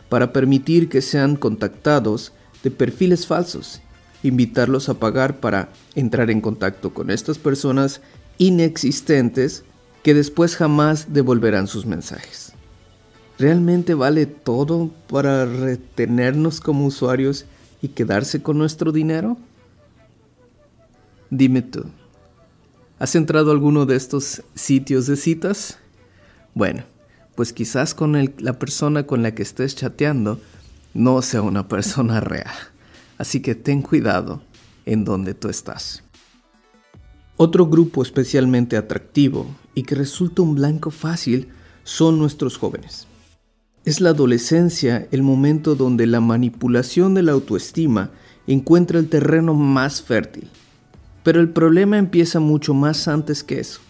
para 0.09 0.31
permitir 0.33 0.89
que 0.89 1.01
sean 1.01 1.35
contactados 1.35 2.33
de 2.63 2.71
perfiles 2.71 3.27
falsos, 3.27 3.81
invitarlos 4.21 4.89
a 4.89 4.95
pagar 4.95 5.39
para 5.39 5.69
entrar 5.95 6.29
en 6.29 6.41
contacto 6.41 6.93
con 6.93 7.09
estas 7.09 7.37
personas 7.37 8.01
inexistentes 8.37 9.63
que 10.01 10.13
después 10.13 10.55
jamás 10.55 11.13
devolverán 11.13 11.67
sus 11.67 11.85
mensajes. 11.85 12.53
¿Realmente 13.39 13.93
vale 13.93 14.25
todo 14.25 14.91
para 15.09 15.45
retenernos 15.45 16.61
como 16.61 16.85
usuarios 16.85 17.45
y 17.83 17.89
quedarse 17.89 18.41
con 18.41 18.57
nuestro 18.57 18.93
dinero? 18.93 19.37
Dime 21.29 21.61
tú, 21.61 21.83
¿has 22.97 23.13
entrado 23.13 23.49
a 23.49 23.53
alguno 23.53 23.85
de 23.85 23.97
estos 23.97 24.41
sitios 24.55 25.05
de 25.05 25.17
citas? 25.17 25.77
Bueno, 26.55 26.83
pues 27.35 27.51
quizás 27.51 27.93
con 27.93 28.33
la 28.37 28.53
persona 28.53 29.05
con 29.05 29.21
la 29.21 29.35
que 29.35 29.43
estés 29.43 29.75
chateando 29.75 30.39
no 30.93 31.21
sea 31.21 31.41
una 31.41 31.67
persona 31.67 32.21
real. 32.21 32.53
Así 33.17 33.41
que 33.41 33.53
ten 33.53 33.81
cuidado 33.81 34.41
en 34.85 35.03
donde 35.03 35.33
tú 35.33 35.49
estás. 35.49 36.03
Otro 37.35 37.67
grupo 37.67 38.01
especialmente 38.01 38.77
atractivo 38.77 39.45
y 39.75 39.83
que 39.83 39.95
resulta 39.95 40.41
un 40.41 40.55
blanco 40.55 40.89
fácil 40.89 41.49
son 41.83 42.17
nuestros 42.17 42.57
jóvenes. 42.57 43.07
Es 43.85 43.99
la 43.99 44.11
adolescencia 44.11 45.09
el 45.11 45.23
momento 45.23 45.75
donde 45.75 46.07
la 46.07 46.21
manipulación 46.21 47.13
de 47.13 47.23
la 47.23 47.33
autoestima 47.33 48.11
encuentra 48.47 48.97
el 48.97 49.09
terreno 49.09 49.53
más 49.53 50.01
fértil. 50.01 50.47
Pero 51.21 51.41
el 51.41 51.49
problema 51.49 51.97
empieza 51.97 52.39
mucho 52.39 52.73
más 52.73 53.09
antes 53.09 53.43
que 53.43 53.59
eso. 53.59 53.81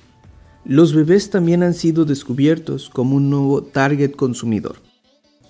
Los 0.65 0.95
bebés 0.95 1.29
también 1.29 1.61
han 1.61 1.75
sido 1.75 2.05
descubiertos 2.05 2.89
como 2.89 3.17
un 3.17 3.29
nuevo 3.29 3.61
target 3.61 4.15
consumidor. 4.15 4.77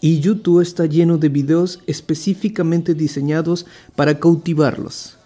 Y 0.01 0.19
YouTube 0.19 0.59
está 0.59 0.87
lleno 0.87 1.17
de 1.17 1.29
videos 1.29 1.79
específicamente 1.87 2.95
diseñados 2.95 3.65
para 3.95 4.19
cautivarlos. 4.19 5.17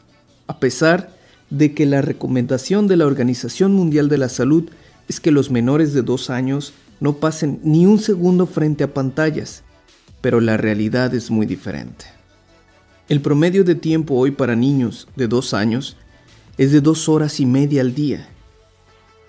A 0.46 0.60
pesar 0.60 1.16
de 1.50 1.74
que 1.74 1.88
la 1.88 2.04
recomendación 2.04 2.86
de 2.88 2.98
la 2.98 3.08
Organización 3.08 3.74
Mundial 3.74 4.10
de 4.10 4.20
la 4.20 4.30
Salud 4.30 4.70
es 5.08 5.20
que 5.20 5.32
los 5.32 5.50
menores 5.50 5.94
de 5.94 6.04
dos 6.04 6.30
años 6.30 6.74
no 7.00 7.18
pasen 7.18 7.60
ni 7.64 7.86
un 7.86 8.00
segundo 8.00 8.46
frente 8.46 8.84
a 8.84 8.94
pantallas, 8.94 9.64
pero 10.22 10.40
la 10.42 10.58
realidad 10.58 11.14
es 11.14 11.32
muy 11.32 11.46
diferente. 11.46 12.06
El 13.10 13.22
promedio 13.22 13.64
de 13.64 13.76
tiempo 13.76 14.16
hoy 14.16 14.32
para 14.32 14.56
niños 14.56 15.08
de 15.16 15.28
dos 15.28 15.54
años 15.54 15.96
es 16.58 16.72
de 16.72 16.82
dos 16.82 17.08
horas 17.08 17.40
y 17.40 17.46
media 17.46 17.82
al 17.82 17.94
día 17.94 18.28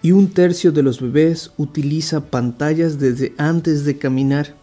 y 0.03 0.13
un 0.13 0.29
tercio 0.29 0.73
de 0.73 0.83
los 0.83 1.01
bebés 1.01 1.51
utiliza 1.57 2.31
pantallas 2.31 2.99
desde 2.99 3.35
antes 3.37 3.85
de 3.85 3.99
caminar. 3.99 4.55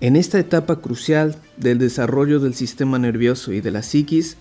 En 0.00 0.16
esta 0.16 0.38
etapa 0.38 0.80
crucial 0.80 1.36
del 1.56 1.78
desarrollo 1.78 2.40
del 2.40 2.54
sistema 2.54 2.98
nervioso 2.98 3.52
y 3.52 3.60
de 3.60 3.70
la 3.70 3.82
psiquis, 3.82 4.36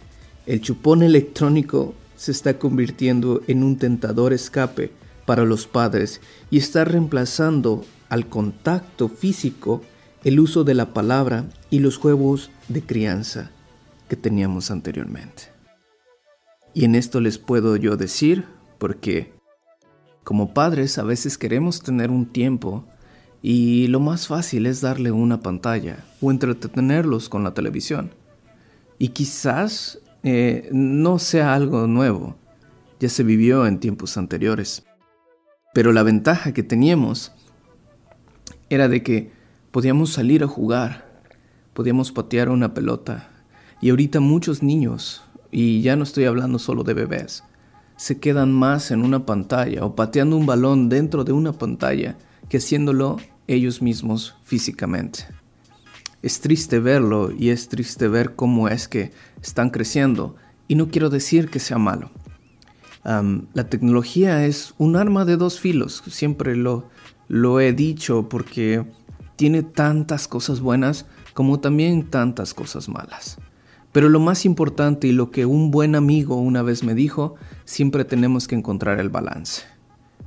el 0.48 0.62
chupón 0.62 1.04
electrónico 1.04 1.94
se 2.16 2.32
está 2.32 2.58
convirtiendo 2.58 3.42
en 3.48 3.64
un 3.64 3.78
tentador 3.78 4.34
escape 4.34 4.92
para 5.26 5.46
los 5.46 5.68
padres 5.68 6.22
y 6.50 6.58
está 6.58 6.86
reemplazando 6.86 7.86
al 8.10 8.28
contacto 8.28 9.10
físico 9.10 9.82
el 10.24 10.40
uso 10.40 10.64
de 10.64 10.74
la 10.74 10.94
palabra 10.94 11.46
y 11.70 11.80
los 11.80 11.98
juegos 11.98 12.52
de 12.68 12.82
crianza 12.82 13.52
que 14.08 14.16
teníamos 14.16 14.72
anteriormente. 14.72 15.44
Y 16.74 16.86
en 16.86 16.96
esto 16.96 17.20
les 17.20 17.38
puedo 17.38 17.76
yo 17.76 17.98
decir, 17.98 18.46
porque 18.78 19.34
como 20.24 20.54
padres 20.54 20.98
a 20.98 21.04
veces 21.04 21.38
queremos 21.38 21.82
tener 21.82 22.12
un 22.12 22.26
tiempo 22.26 22.86
y 23.42 23.88
lo 23.88 24.00
más 24.00 24.28
fácil 24.28 24.66
es 24.66 24.82
darle 24.82 25.12
una 25.12 25.40
pantalla 25.40 26.06
o 26.22 26.32
entretenerlos 26.32 27.30
con 27.30 27.44
la 27.44 27.54
televisión. 27.54 28.14
Y 29.00 29.10
quizás 29.10 30.00
eh, 30.24 30.70
no 30.72 31.18
sea 31.18 31.56
algo 31.56 31.88
nuevo, 31.88 32.36
ya 33.00 33.10
se 33.10 33.24
vivió 33.24 33.66
en 33.66 33.80
tiempos 33.80 34.18
anteriores. 34.18 34.84
Pero 35.74 35.94
la 35.94 36.04
ventaja 36.04 36.54
que 36.54 36.64
teníamos 36.64 37.32
era 38.70 38.88
de 38.88 39.04
que 39.04 39.32
podíamos 39.72 40.12
salir 40.12 40.44
a 40.44 40.48
jugar, 40.48 41.22
podíamos 41.74 42.12
patear 42.12 42.50
una 42.50 42.74
pelota. 42.74 43.30
Y 43.80 43.90
ahorita 43.90 44.20
muchos 44.20 44.64
niños, 44.64 45.24
y 45.50 45.82
ya 45.82 45.96
no 45.96 46.04
estoy 46.04 46.26
hablando 46.26 46.60
solo 46.60 46.84
de 46.84 46.94
bebés, 46.94 47.44
se 47.96 48.20
quedan 48.20 48.52
más 48.52 48.92
en 48.92 49.04
una 49.04 49.26
pantalla 49.26 49.86
o 49.86 49.96
pateando 49.96 50.36
un 50.36 50.46
balón 50.46 50.90
dentro 50.90 51.24
de 51.24 51.32
una 51.32 51.54
pantalla 51.54 52.18
que 52.50 52.58
haciéndolo 52.58 53.18
ellos 53.48 53.82
mismos 53.82 54.36
físicamente. 54.44 55.26
Es 56.22 56.42
triste 56.42 56.80
verlo 56.80 57.32
y 57.32 57.50
es 57.50 57.70
triste 57.70 58.08
ver 58.08 58.36
cómo 58.36 58.68
es 58.68 58.88
que 58.88 59.12
están 59.42 59.70
creciendo 59.70 60.36
y 60.68 60.76
no 60.76 60.90
quiero 60.90 61.10
decir 61.10 61.50
que 61.50 61.60
sea 61.60 61.78
malo. 61.78 62.12
La 63.04 63.70
tecnología 63.70 64.46
es 64.46 64.74
un 64.78 64.96
arma 64.96 65.26
de 65.26 65.38
dos 65.38 65.60
filos, 65.60 66.04
siempre 66.08 66.56
lo, 66.56 66.90
he 67.60 67.74
dicho 67.74 68.30
porque 68.30 68.86
tiene 69.36 69.64
tantas 69.64 70.28
cosas 70.28 70.60
buenas 70.60 71.06
como 71.34 71.60
también 71.60 72.10
tantas 72.10 72.54
cosas 72.54 72.90
malas. 72.90 73.38
Pero 73.92 74.08
lo 74.08 74.20
más 74.20 74.46
importante 74.46 75.08
y 75.08 75.12
lo 75.12 75.32
que 75.32 75.46
un 75.46 75.72
buen 75.72 75.96
amigo 75.96 76.36
una 76.36 76.62
vez 76.62 76.84
me 76.84 76.94
dijo, 76.94 77.36
siempre 77.66 78.06
tenemos 78.06 78.48
que 78.48 78.56
encontrar 78.56 79.00
el 79.00 79.10
balance. 79.10 79.64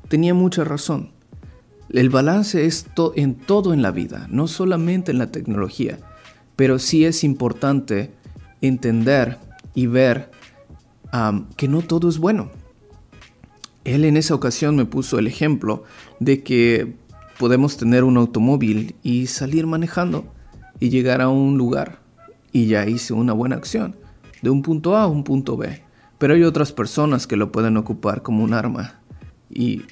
Tenía 0.08 0.34
mucha 0.34 0.64
razón. 0.64 1.12
El 1.88 2.10
balance 2.10 2.66
es 2.66 2.86
en 3.14 3.34
todo 3.34 3.72
en 3.72 3.82
la 3.82 3.90
vida, 3.90 4.26
no 4.30 4.48
solamente 4.48 5.12
en 5.12 5.18
la 5.18 5.30
tecnología, 5.30 5.98
pero 6.56 6.78
sí 6.78 7.04
es 7.04 7.24
importante 7.24 8.12
entender 8.60 9.38
y 9.74 9.86
ver 9.86 10.30
que 11.56 11.68
no 11.68 11.82
todo 11.82 12.08
es 12.08 12.18
bueno. 12.18 12.50
Él 13.84 14.04
en 14.04 14.16
esa 14.16 14.34
ocasión 14.34 14.76
me 14.76 14.86
puso 14.86 15.18
el 15.18 15.26
ejemplo 15.26 15.84
de 16.20 16.42
que 16.42 16.94
podemos 17.38 17.76
tener 17.76 18.04
un 18.04 18.16
automóvil 18.16 18.96
y 19.02 19.26
salir 19.26 19.66
manejando 19.66 20.32
y 20.80 20.88
llegar 20.88 21.20
a 21.20 21.28
un 21.28 21.58
lugar 21.58 22.00
y 22.52 22.66
ya 22.66 22.86
hice 22.86 23.12
una 23.12 23.32
buena 23.32 23.56
acción, 23.56 23.96
de 24.40 24.50
un 24.50 24.62
punto 24.62 24.96
A 24.96 25.02
a 25.02 25.06
un 25.06 25.24
punto 25.24 25.56
B. 25.56 25.82
Pero 26.18 26.34
hay 26.34 26.44
otras 26.44 26.72
personas 26.72 27.26
que 27.26 27.36
lo 27.36 27.52
pueden 27.52 27.76
ocupar 27.76 28.22
como 28.22 28.44
un 28.44 28.54
arma 28.54 29.00
y 29.50 29.82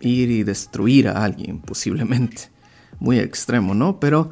ir 0.00 0.30
y 0.30 0.42
destruir 0.42 1.08
a 1.08 1.24
alguien 1.24 1.60
posiblemente. 1.60 2.50
Muy 3.00 3.18
extremo, 3.18 3.74
¿no? 3.74 3.98
Pero 3.98 4.30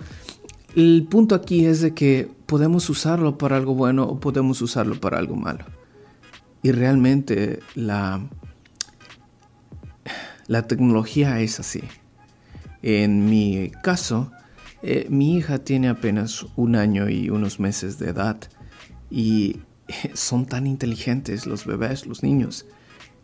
el 0.77 1.07
punto 1.09 1.35
aquí 1.35 1.65
es 1.65 1.81
de 1.81 1.95
que 1.95 2.31
podemos 2.47 2.89
usarlo 2.91 3.39
para 3.39 3.57
algo 3.57 3.75
bueno 3.75 4.05
o 4.05 4.21
podemos 4.21 4.61
usarlo 4.61 5.01
para 5.01 5.19
algo 5.19 5.37
malo. 5.37 5.65
y 6.61 6.73
realmente 6.73 7.61
la, 7.77 8.21
la 10.49 10.67
tecnología 10.67 11.41
es 11.41 11.61
así. 11.61 11.83
En 12.83 13.27
mi 13.27 13.71
caso, 13.83 14.33
eh, 14.83 15.07
mi 15.11 15.37
hija 15.37 15.59
tiene 15.59 15.89
apenas 15.89 16.47
un 16.57 16.75
año 16.75 17.09
y 17.09 17.31
unos 17.31 17.61
meses 17.61 17.99
de 17.99 18.11
edad 18.11 18.39
y 19.11 19.61
son 20.15 20.47
tan 20.47 20.67
inteligentes 20.67 21.47
los 21.47 21.65
bebés, 21.67 22.07
los 22.07 22.23
niños, 22.23 22.67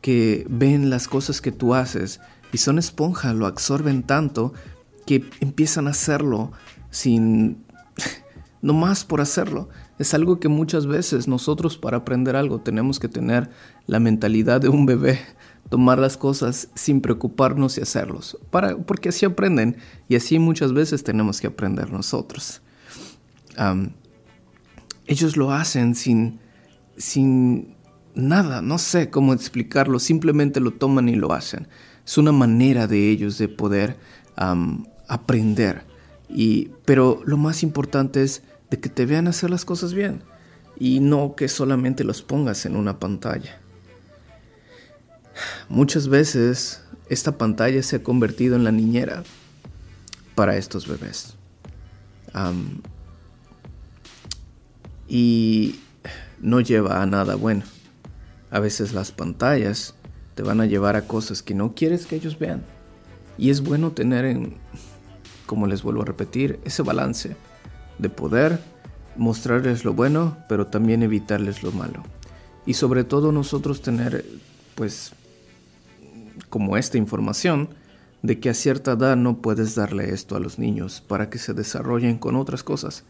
que 0.00 0.46
ven 0.48 0.90
las 0.90 1.08
cosas 1.08 1.40
que 1.40 1.50
tú 1.50 1.74
haces 1.74 2.20
y 2.52 2.58
son 2.58 2.78
esponja, 2.78 3.32
lo 3.32 3.46
absorben 3.46 4.02
tanto 4.02 4.52
que 5.06 5.24
empiezan 5.40 5.86
a 5.86 5.90
hacerlo 5.90 6.52
sin, 6.90 7.64
no 8.62 8.74
más 8.74 9.04
por 9.04 9.20
hacerlo. 9.20 9.68
Es 9.98 10.12
algo 10.12 10.40
que 10.40 10.48
muchas 10.48 10.86
veces 10.86 11.28
nosotros 11.28 11.78
para 11.78 11.98
aprender 11.98 12.36
algo 12.36 12.60
tenemos 12.60 12.98
que 12.98 13.08
tener 13.08 13.50
la 13.86 14.00
mentalidad 14.00 14.60
de 14.60 14.68
un 14.68 14.86
bebé, 14.86 15.20
tomar 15.68 15.98
las 15.98 16.16
cosas 16.16 16.68
sin 16.74 17.00
preocuparnos 17.00 17.78
y 17.78 17.80
hacerlos, 17.80 18.38
para, 18.50 18.76
porque 18.76 19.08
así 19.08 19.24
aprenden 19.24 19.76
y 20.08 20.16
así 20.16 20.38
muchas 20.38 20.72
veces 20.72 21.04
tenemos 21.04 21.40
que 21.40 21.48
aprender 21.48 21.90
nosotros. 21.90 22.62
ellos 25.06 25.36
lo 25.36 25.52
hacen 25.52 25.94
sin, 25.94 26.40
sin 26.96 27.74
nada, 28.14 28.62
no 28.62 28.78
sé 28.78 29.10
cómo 29.10 29.32
explicarlo, 29.32 29.98
simplemente 29.98 30.60
lo 30.60 30.72
toman 30.72 31.08
y 31.08 31.16
lo 31.16 31.32
hacen. 31.32 31.68
Es 32.04 32.18
una 32.18 32.32
manera 32.32 32.86
de 32.86 33.10
ellos 33.10 33.38
de 33.38 33.48
poder 33.48 33.96
aprender. 35.08 35.84
Y, 36.28 36.70
pero 36.84 37.22
lo 37.24 37.36
más 37.36 37.62
importante 37.62 38.22
es 38.22 38.42
de 38.70 38.80
que 38.80 38.88
te 38.88 39.06
vean 39.06 39.28
hacer 39.28 39.50
las 39.50 39.64
cosas 39.64 39.94
bien 39.94 40.22
y 40.78 41.00
no 41.00 41.34
que 41.36 41.48
solamente 41.48 42.04
los 42.04 42.22
pongas 42.22 42.66
en 42.66 42.76
una 42.76 42.98
pantalla. 42.98 43.60
Muchas 45.68 46.08
veces 46.08 46.82
esta 47.08 47.36
pantalla 47.38 47.82
se 47.82 47.96
ha 47.96 48.02
convertido 48.02 48.56
en 48.56 48.64
la 48.64 48.72
niñera 48.72 49.24
para 50.34 50.56
estos 50.56 50.86
bebés. 50.86 51.34
y 55.06 55.78
no 56.40 56.60
lleva 56.60 57.02
a 57.02 57.06
nada 57.06 57.36
bueno. 57.36 57.62
A 58.50 58.60
veces 58.60 58.92
las 58.92 59.12
pantallas 59.12 59.94
te 60.34 60.42
van 60.42 60.60
a 60.60 60.66
llevar 60.66 60.96
a 60.96 61.06
cosas 61.06 61.42
que 61.42 61.54
no 61.54 61.74
quieres 61.74 62.06
que 62.06 62.16
ellos 62.16 62.38
vean. 62.38 62.64
Y 63.38 63.50
es 63.50 63.62
bueno 63.62 63.92
tener 63.92 64.24
en, 64.24 64.56
como 65.46 65.66
les 65.66 65.82
vuelvo 65.82 66.02
a 66.02 66.06
repetir, 66.06 66.60
ese 66.64 66.82
balance 66.82 67.36
de 67.98 68.08
poder 68.08 68.60
mostrarles 69.16 69.84
lo 69.84 69.92
bueno, 69.92 70.36
pero 70.48 70.66
también 70.66 71.02
evitarles 71.02 71.62
lo 71.62 71.72
malo. 71.72 72.02
Y 72.66 72.74
sobre 72.74 73.04
todo 73.04 73.32
nosotros 73.32 73.82
tener, 73.82 74.24
pues, 74.74 75.12
como 76.48 76.76
esta 76.76 76.98
información, 76.98 77.68
de 78.22 78.40
que 78.40 78.48
a 78.48 78.54
cierta 78.54 78.92
edad 78.92 79.16
no 79.16 79.42
puedes 79.42 79.74
darle 79.74 80.14
esto 80.14 80.34
a 80.34 80.40
los 80.40 80.58
niños 80.58 81.02
para 81.06 81.28
que 81.28 81.38
se 81.38 81.52
desarrollen 81.52 82.16
con 82.16 82.36
otras 82.36 82.62
cosas. 82.62 83.04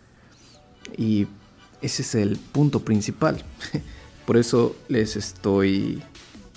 Y 0.97 1.29
ese 1.83 2.03
es 2.03 2.15
el 2.17 2.37
punto 2.37 2.81
principal. 2.81 3.43
Por 4.27 4.37
eso 4.37 4.75
les 4.89 5.17
estoy 5.17 6.03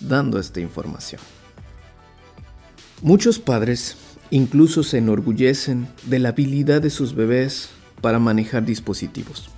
dando 0.01 0.39
esta 0.39 0.59
información. 0.59 1.21
Muchos 3.01 3.37
padres 3.37 3.95
incluso 4.31 4.83
se 4.83 4.97
enorgullecen 4.97 5.87
de 6.05 6.19
la 6.19 6.29
habilidad 6.29 6.81
de 6.81 6.89
sus 6.89 7.13
bebés 7.13 7.69
para 8.01 8.17
manejar 8.19 8.65
dispositivos. 8.65 9.49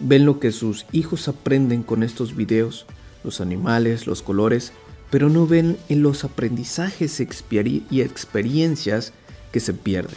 Ven 0.00 0.26
lo 0.26 0.38
que 0.38 0.52
sus 0.52 0.86
hijos 0.92 1.28
aprenden 1.28 1.82
con 1.82 2.02
estos 2.02 2.36
videos, 2.36 2.86
los 3.24 3.40
animales, 3.40 4.06
los 4.06 4.22
colores, 4.22 4.72
pero 5.10 5.28
no 5.28 5.46
ven 5.46 5.76
en 5.88 6.02
los 6.02 6.24
aprendizajes 6.24 7.20
y 7.20 8.00
experiencias 8.00 9.12
que 9.52 9.60
se 9.60 9.72
pierden. 9.72 10.16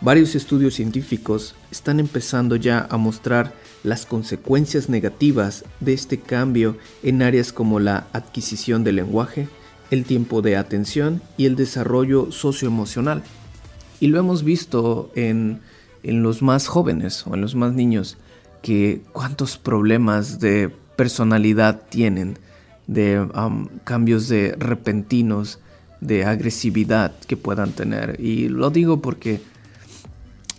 Varios 0.00 0.34
estudios 0.34 0.74
científicos 0.74 1.54
están 1.70 2.00
empezando 2.00 2.56
ya 2.56 2.86
a 2.90 2.96
mostrar 2.96 3.52
las 3.82 4.06
consecuencias 4.06 4.88
negativas 4.88 5.64
de 5.80 5.92
este 5.92 6.18
cambio 6.18 6.76
en 7.02 7.22
áreas 7.22 7.52
como 7.52 7.80
la 7.80 8.06
adquisición 8.12 8.84
del 8.84 8.96
lenguaje, 8.96 9.48
el 9.90 10.04
tiempo 10.04 10.42
de 10.42 10.56
atención 10.56 11.22
y 11.36 11.46
el 11.46 11.56
desarrollo 11.56 12.32
socioemocional. 12.32 13.22
Y 14.00 14.08
lo 14.08 14.18
hemos 14.18 14.44
visto 14.44 15.10
en 15.14 15.60
en 16.04 16.22
los 16.22 16.42
más 16.42 16.68
jóvenes 16.68 17.26
o 17.26 17.34
en 17.34 17.40
los 17.40 17.56
más 17.56 17.72
niños 17.72 18.18
que 18.62 19.02
cuántos 19.12 19.58
problemas 19.58 20.38
de 20.38 20.70
personalidad 20.96 21.82
tienen, 21.88 22.38
de 22.86 23.26
cambios 23.84 24.28
de 24.28 24.54
repentinos, 24.58 25.60
de 26.00 26.24
agresividad 26.24 27.12
que 27.26 27.36
puedan 27.36 27.72
tener. 27.72 28.20
Y 28.20 28.48
lo 28.48 28.70
digo 28.70 29.00
porque 29.00 29.40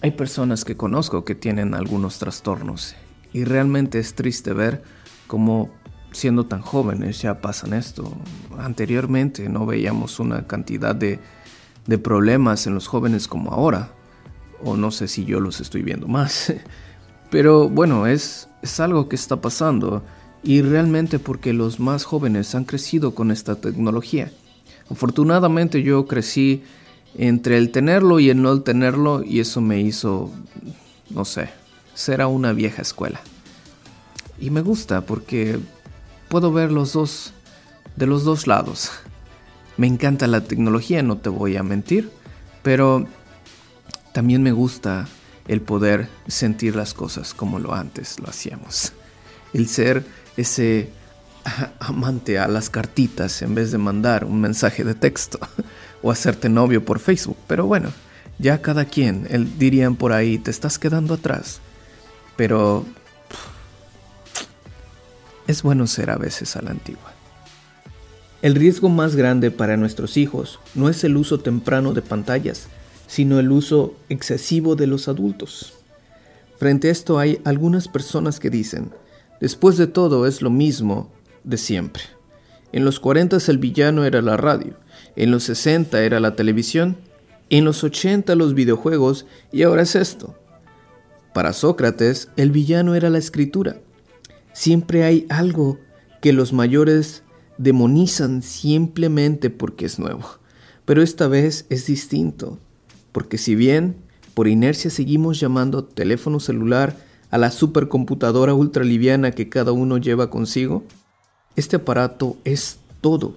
hay 0.01 0.11
personas 0.11 0.65
que 0.65 0.75
conozco 0.75 1.25
que 1.25 1.35
tienen 1.35 1.73
algunos 1.73 2.19
trastornos 2.19 2.95
y 3.33 3.43
realmente 3.43 3.99
es 3.99 4.15
triste 4.15 4.53
ver 4.53 4.83
cómo 5.27 5.69
siendo 6.11 6.45
tan 6.45 6.61
jóvenes 6.61 7.21
ya 7.21 7.41
pasan 7.41 7.73
esto. 7.73 8.11
Anteriormente 8.57 9.49
no 9.49 9.65
veíamos 9.65 10.19
una 10.19 10.47
cantidad 10.47 10.95
de, 10.95 11.19
de 11.85 11.97
problemas 11.97 12.67
en 12.67 12.73
los 12.73 12.87
jóvenes 12.87 13.27
como 13.27 13.51
ahora 13.51 13.91
o 14.63 14.77
no 14.77 14.91
sé 14.91 15.07
si 15.07 15.25
yo 15.25 15.39
los 15.39 15.59
estoy 15.59 15.83
viendo 15.83 16.07
más. 16.07 16.53
Pero 17.29 17.69
bueno, 17.69 18.07
es, 18.07 18.47
es 18.61 18.79
algo 18.79 19.09
que 19.09 19.15
está 19.15 19.41
pasando 19.41 20.03
y 20.45 20.61
realmente 20.61 21.17
porque 21.17 21.53
los 21.53 21.79
más 21.79 22.03
jóvenes 22.05 22.53
han 22.53 22.65
crecido 22.65 23.15
con 23.15 23.31
esta 23.31 23.55
tecnología. 23.55 24.31
Afortunadamente 24.91 25.81
yo 25.81 26.05
crecí 26.05 26.63
entre 27.17 27.57
el 27.57 27.71
tenerlo 27.71 28.19
y 28.19 28.29
el 28.29 28.39
no 28.39 28.61
tenerlo 28.61 29.23
y 29.23 29.39
eso 29.39 29.59
me 29.59 29.81
hizo, 29.81 30.31
no 31.09 31.25
sé, 31.25 31.49
ser 31.95 32.21
a 32.21 32.27
una 32.27 32.53
vieja 32.53 32.83
escuela. 32.83 33.21
Y 34.39 34.51
me 34.51 34.61
gusta 34.61 35.01
porque 35.01 35.57
puedo 36.29 36.53
ver 36.53 36.71
los 36.71 36.93
dos, 36.93 37.33
de 37.95 38.05
los 38.05 38.23
dos 38.23 38.45
lados. 38.45 38.91
Me 39.77 39.87
encanta 39.87 40.27
la 40.27 40.41
tecnología, 40.41 41.01
no 41.01 41.17
te 41.17 41.29
voy 41.29 41.57
a 41.57 41.63
mentir, 41.63 42.11
pero 42.61 43.07
también 44.13 44.43
me 44.43 44.51
gusta 44.51 45.07
el 45.47 45.61
poder 45.61 46.07
sentir 46.27 46.75
las 46.75 46.93
cosas 46.93 47.33
como 47.33 47.57
lo 47.57 47.73
antes 47.73 48.19
lo 48.19 48.29
hacíamos. 48.29 48.93
El 49.51 49.67
ser 49.67 50.05
ese 50.37 50.89
amante 51.79 52.39
a 52.39 52.47
las 52.47 52.69
cartitas 52.69 53.41
en 53.41 53.55
vez 53.55 53.71
de 53.71 53.77
mandar 53.77 54.25
un 54.25 54.41
mensaje 54.41 54.83
de 54.83 54.95
texto 54.95 55.39
o 56.01 56.11
hacerte 56.11 56.49
novio 56.49 56.83
por 56.83 56.99
Facebook. 56.99 57.37
Pero 57.47 57.65
bueno, 57.65 57.91
ya 58.39 58.61
cada 58.61 58.85
quien, 58.85 59.27
el, 59.29 59.57
dirían 59.57 59.95
por 59.95 60.13
ahí, 60.13 60.37
te 60.37 60.51
estás 60.51 60.79
quedando 60.79 61.13
atrás. 61.13 61.59
Pero 62.35 62.85
es 65.47 65.63
bueno 65.63 65.87
ser 65.87 66.09
a 66.09 66.17
veces 66.17 66.55
a 66.55 66.61
la 66.61 66.71
antigua. 66.71 67.13
El 68.41 68.55
riesgo 68.55 68.89
más 68.89 69.15
grande 69.15 69.49
para 69.51 69.77
nuestros 69.77 70.17
hijos 70.17 70.59
no 70.75 70.89
es 70.89 71.03
el 71.03 71.17
uso 71.17 71.39
temprano 71.39 71.93
de 71.93 72.01
pantallas, 72.01 72.67
sino 73.07 73.39
el 73.39 73.51
uso 73.51 73.95
excesivo 74.09 74.75
de 74.75 74.87
los 74.87 75.07
adultos. 75.07 75.73
Frente 76.59 76.89
a 76.89 76.91
esto 76.91 77.17
hay 77.19 77.39
algunas 77.43 77.87
personas 77.87 78.39
que 78.39 78.49
dicen, 78.49 78.91
después 79.45 79.77
de 79.77 79.85
todo 79.85 80.25
es 80.25 80.41
lo 80.41 80.49
mismo 80.49 81.11
de 81.43 81.57
siempre. 81.57 82.01
En 82.71 82.83
los 82.83 82.99
40 82.99 83.37
el 83.47 83.59
villano 83.59 84.03
era 84.03 84.23
la 84.23 84.37
radio, 84.37 84.73
en 85.15 85.29
los 85.29 85.43
60 85.43 86.01
era 86.01 86.19
la 86.19 86.35
televisión, 86.35 86.97
en 87.51 87.63
los 87.63 87.83
80 87.83 88.33
los 88.33 88.55
videojuegos 88.55 89.27
y 89.51 89.61
ahora 89.61 89.83
es 89.83 89.95
esto. 89.95 90.33
Para 91.31 91.53
Sócrates 91.53 92.29
el 92.37 92.49
villano 92.49 92.95
era 92.95 93.11
la 93.11 93.19
escritura. 93.19 93.77
Siempre 94.51 95.03
hay 95.03 95.27
algo 95.29 95.77
que 96.23 96.33
los 96.33 96.51
mayores 96.51 97.21
demonizan 97.59 98.41
simplemente 98.41 99.51
porque 99.51 99.85
es 99.85 99.99
nuevo, 99.99 100.25
pero 100.85 101.03
esta 101.03 101.27
vez 101.27 101.67
es 101.69 101.85
distinto 101.85 102.57
porque 103.11 103.37
si 103.37 103.53
bien 103.53 103.97
por 104.33 104.47
inercia 104.47 104.89
seguimos 104.89 105.39
llamando 105.39 105.85
teléfono 105.85 106.39
celular 106.39 106.97
a 107.35 107.37
la 107.37 107.51
supercomputadora 107.51 108.53
ultraliviana 108.53 109.31
que 109.31 109.49
cada 109.49 109.73
uno 109.73 109.97
lleva 109.97 110.29
consigo, 110.29 110.85
este 111.57 111.75
aparato 111.75 112.37
es 112.45 112.79
todo. 113.01 113.35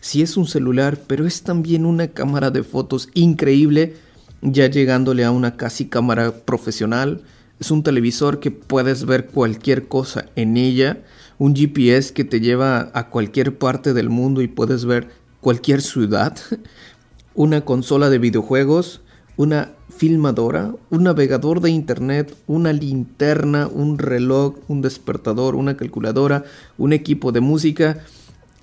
Si 0.00 0.20
es 0.20 0.36
un 0.36 0.46
celular, 0.46 0.98
pero 1.06 1.26
es 1.26 1.42
también 1.42 1.86
una 1.86 2.08
cámara 2.08 2.50
de 2.50 2.62
fotos 2.64 3.08
increíble, 3.14 3.96
ya 4.42 4.66
llegándole 4.66 5.24
a 5.24 5.30
una 5.30 5.56
casi 5.56 5.86
cámara 5.86 6.32
profesional, 6.44 7.22
es 7.58 7.70
un 7.70 7.82
televisor 7.82 8.40
que 8.40 8.50
puedes 8.50 9.06
ver 9.06 9.28
cualquier 9.28 9.88
cosa 9.88 10.26
en 10.36 10.58
ella, 10.58 10.98
un 11.38 11.56
GPS 11.56 12.12
que 12.12 12.24
te 12.24 12.40
lleva 12.40 12.90
a 12.92 13.08
cualquier 13.08 13.56
parte 13.56 13.94
del 13.94 14.10
mundo 14.10 14.42
y 14.42 14.48
puedes 14.48 14.84
ver 14.84 15.08
cualquier 15.40 15.80
ciudad, 15.80 16.36
una 17.34 17.62
consola 17.62 18.10
de 18.10 18.18
videojuegos, 18.18 19.00
una 19.38 19.72
filmadora, 20.00 20.74
un 20.88 21.02
navegador 21.02 21.60
de 21.60 21.68
internet, 21.68 22.34
una 22.46 22.72
linterna, 22.72 23.68
un 23.68 23.98
reloj, 23.98 24.54
un 24.66 24.80
despertador, 24.80 25.54
una 25.54 25.76
calculadora, 25.76 26.44
un 26.78 26.94
equipo 26.94 27.32
de 27.32 27.40
música. 27.40 27.98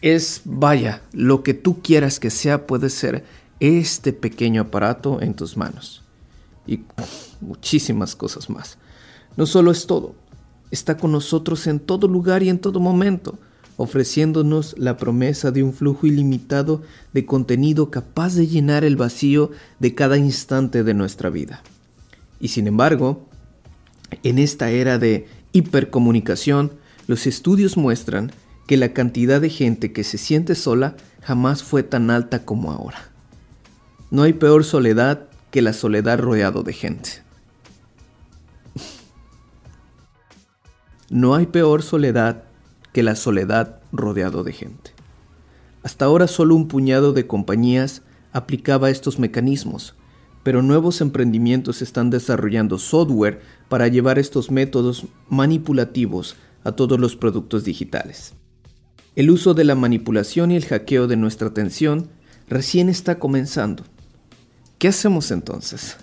Es, 0.02 0.42
vaya, 0.46 1.04
lo 1.14 1.44
que 1.44 1.54
tú 1.54 1.84
quieras 1.84 2.20
que 2.20 2.32
sea 2.32 2.66
puede 2.66 2.90
ser 2.90 3.24
este 3.60 4.14
pequeño 4.14 4.64
aparato 4.64 5.22
en 5.22 5.36
tus 5.36 5.58
manos. 5.58 6.02
Y 6.66 6.80
muchísimas 7.40 8.16
cosas 8.16 8.50
más. 8.50 8.80
No 9.36 9.46
solo 9.46 9.70
es 9.70 9.86
todo, 9.86 10.16
está 10.72 10.98
con 10.98 11.12
nosotros 11.12 11.68
en 11.68 11.80
todo 11.80 12.08
lugar 12.08 12.42
y 12.42 12.50
en 12.50 12.58
todo 12.58 12.80
momento 12.80 13.38
ofreciéndonos 13.78 14.76
la 14.78 14.98
promesa 14.98 15.52
de 15.52 15.64
un 15.64 15.74
flujo 15.74 16.08
ilimitado 16.08 16.82
de 17.14 17.26
contenido 17.26 17.90
capaz 17.92 18.34
de 18.36 18.48
llenar 18.48 18.84
el 18.84 18.98
vacío 18.98 19.52
de 19.80 19.96
cada 19.96 20.18
instante 20.18 20.84
de 20.84 20.94
nuestra 20.94 21.30
vida. 21.30 21.62
Y 22.40 22.50
sin 22.50 22.68
embargo, 22.68 23.28
en 24.24 24.40
esta 24.40 24.72
era 24.72 24.98
de 24.98 25.28
hipercomunicación, 25.54 26.74
los 27.08 27.28
estudios 27.28 27.78
muestran 27.78 28.32
que 28.68 28.78
la 28.78 28.94
cantidad 28.94 29.40
de 29.40 29.50
gente 29.50 29.94
que 29.94 30.04
se 30.04 30.18
siente 30.18 30.56
sola 30.56 30.98
jamás 31.22 31.64
fue 31.64 31.84
tan 31.84 32.10
alta 32.10 32.44
como 32.46 32.72
ahora. 32.72 33.12
No 34.10 34.24
hay 34.24 34.34
peor 34.34 34.64
soledad 34.64 35.28
que 35.52 35.62
la 35.62 35.74
soledad 35.74 36.20
rodeado 36.20 36.64
de 36.64 36.74
gente. 36.74 37.10
No 41.10 41.36
hay 41.36 41.46
peor 41.46 41.84
soledad 41.84 42.47
que 42.98 43.04
la 43.04 43.16
soledad 43.16 43.80
rodeado 43.92 44.44
de 44.44 44.54
gente. 44.54 44.90
Hasta 45.84 46.06
ahora 46.06 46.28
solo 46.28 46.56
un 46.56 46.68
puñado 46.68 47.14
de 47.14 47.28
compañías 47.28 48.02
aplicaba 48.32 48.90
estos 48.90 49.20
mecanismos, 49.20 49.94
pero 50.42 50.64
nuevos 50.64 51.00
emprendimientos 51.00 51.84
están 51.84 52.10
desarrollando 52.10 52.80
software 52.80 53.40
para 53.70 53.88
llevar 53.88 54.18
estos 54.18 54.50
métodos 54.50 55.06
manipulativos 55.30 56.38
a 56.64 56.72
todos 56.72 57.00
los 57.00 57.16
productos 57.16 57.64
digitales. 57.64 58.34
El 59.16 59.30
uso 59.30 59.54
de 59.54 59.66
la 59.66 59.76
manipulación 59.76 60.50
y 60.50 60.56
el 60.56 60.66
hackeo 60.66 61.06
de 61.06 61.18
nuestra 61.18 61.50
atención 61.50 62.10
recién 62.50 62.90
está 62.90 63.20
comenzando. 63.20 63.84
¿Qué 64.80 64.88
hacemos 64.88 65.30
entonces? 65.30 65.98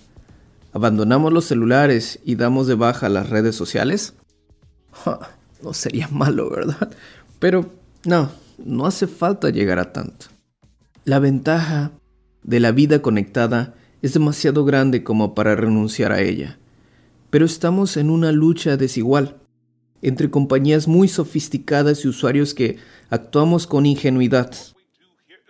¿Abandonamos 0.72 1.32
los 1.32 1.46
celulares 1.46 2.20
y 2.24 2.36
damos 2.36 2.68
de 2.68 2.76
baja 2.76 3.08
las 3.08 3.30
redes 3.30 3.56
sociales? 3.56 4.14
no 5.64 5.72
sería 5.72 6.08
malo, 6.12 6.50
¿verdad? 6.50 6.90
Pero 7.38 7.72
no, 8.04 8.30
no 8.64 8.86
hace 8.86 9.06
falta 9.06 9.50
llegar 9.50 9.78
a 9.78 9.92
tanto. 9.92 10.26
La 11.04 11.18
ventaja 11.18 11.92
de 12.42 12.60
la 12.60 12.72
vida 12.72 13.02
conectada 13.02 13.74
es 14.02 14.12
demasiado 14.12 14.64
grande 14.64 15.02
como 15.02 15.34
para 15.34 15.56
renunciar 15.56 16.12
a 16.12 16.20
ella. 16.20 16.58
Pero 17.30 17.46
estamos 17.46 17.96
en 17.96 18.10
una 18.10 18.32
lucha 18.32 18.76
desigual 18.76 19.38
entre 20.02 20.30
compañías 20.30 20.86
muy 20.86 21.08
sofisticadas 21.08 22.04
y 22.04 22.08
usuarios 22.08 22.52
que 22.52 22.76
actuamos 23.08 23.66
con 23.66 23.86
ingenuidad. 23.86 24.52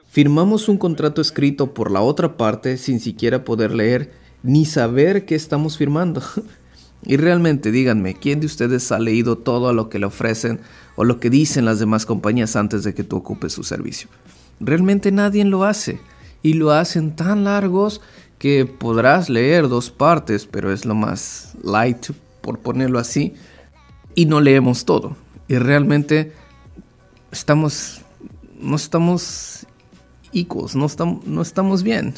Firmamos 0.07 0.69
un 0.69 0.79
contrato 0.79 1.21
escrito 1.21 1.75
por 1.75 1.91
la 1.91 2.01
otra 2.01 2.37
parte 2.37 2.77
sin 2.77 3.01
siquiera 3.01 3.45
poder 3.45 3.75
leer 3.75 4.13
ni 4.45 4.65
saber 4.65 5.27
qué 5.27 5.35
estamos 5.35 5.77
firmando. 5.77 6.23
Y 7.07 7.17
realmente 7.17 7.71
díganme, 7.71 8.15
¿quién 8.15 8.41
de 8.41 8.47
ustedes 8.47 8.91
ha 8.91 8.99
leído 8.99 9.37
todo 9.37 9.73
lo 9.73 9.89
que 9.91 9.99
le 9.99 10.07
ofrecen 10.07 10.61
o 10.97 11.05
lo 11.05 11.21
que 11.21 11.29
dicen 11.29 11.67
las 11.67 11.79
demás 11.79 12.07
compañías 12.07 12.57
antes 12.57 12.83
de 12.83 12.95
que 12.95 13.05
tú 13.05 13.17
ocupes 13.17 13.53
su 13.53 13.63
servicio? 13.63 14.09
Realmente 14.61 15.13
nadie 15.13 15.45
lo 15.45 15.65
hace. 15.65 16.01
Y 16.43 16.55
lo 16.55 16.73
hacen 16.73 17.17
tan 17.17 17.45
largos 17.45 18.01
que 18.39 18.67
podrás 18.67 19.31
leer 19.31 19.69
dos 19.69 19.91
partes, 19.91 20.47
pero 20.47 20.73
es 20.73 20.85
lo 20.85 20.95
más 20.95 21.55
light, 21.63 22.11
por 22.41 22.59
ponerlo 22.59 22.99
así. 22.99 23.35
Y 24.15 24.27
no 24.27 24.41
leemos 24.41 24.85
todo. 24.85 25.17
Y 25.49 25.57
realmente 25.57 26.33
estamos, 27.33 28.03
no 28.61 28.77
estamos 28.77 29.67
iguales, 30.33 30.77
no 30.77 30.87
estamos, 30.87 31.27
no 31.27 31.43
estamos 31.43 31.83
bien. 31.83 32.15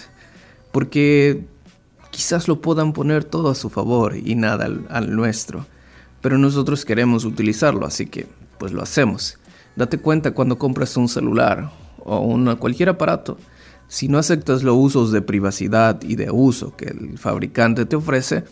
Porque 0.72 1.44
quizás 2.16 2.48
lo 2.48 2.62
puedan 2.62 2.94
poner 2.94 3.24
todo 3.24 3.50
a 3.50 3.54
su 3.54 3.68
favor 3.68 4.16
y 4.16 4.36
nada 4.36 4.66
al, 4.88 5.14
nuestro. 5.14 5.66
Pero 6.22 6.38
nosotros 6.38 6.86
queremos 6.86 7.26
utilizarlo, 7.26 7.84
así 7.84 8.06
que 8.06 8.26
pues 8.58 8.72
lo 8.72 8.82
hacemos. 8.82 9.38
Date 9.76 9.98
cuenta 9.98 10.30
cuando 10.30 10.56
compras 10.56 10.96
un 10.96 11.10
celular 11.10 11.70
o 11.98 12.38
cualquier 12.58 12.88
aparato, 12.88 13.36
si 13.86 14.08
no 14.08 14.16
aceptas 14.16 14.62
los 14.62 14.76
usos 14.78 15.12
de 15.12 15.20
privacidad 15.20 16.00
y 16.02 16.16
de 16.16 16.30
uso 16.30 16.74
que 16.74 16.86
el 16.86 17.18
fabricante 17.18 17.84
te 17.84 17.96
ofrece, 17.96 18.44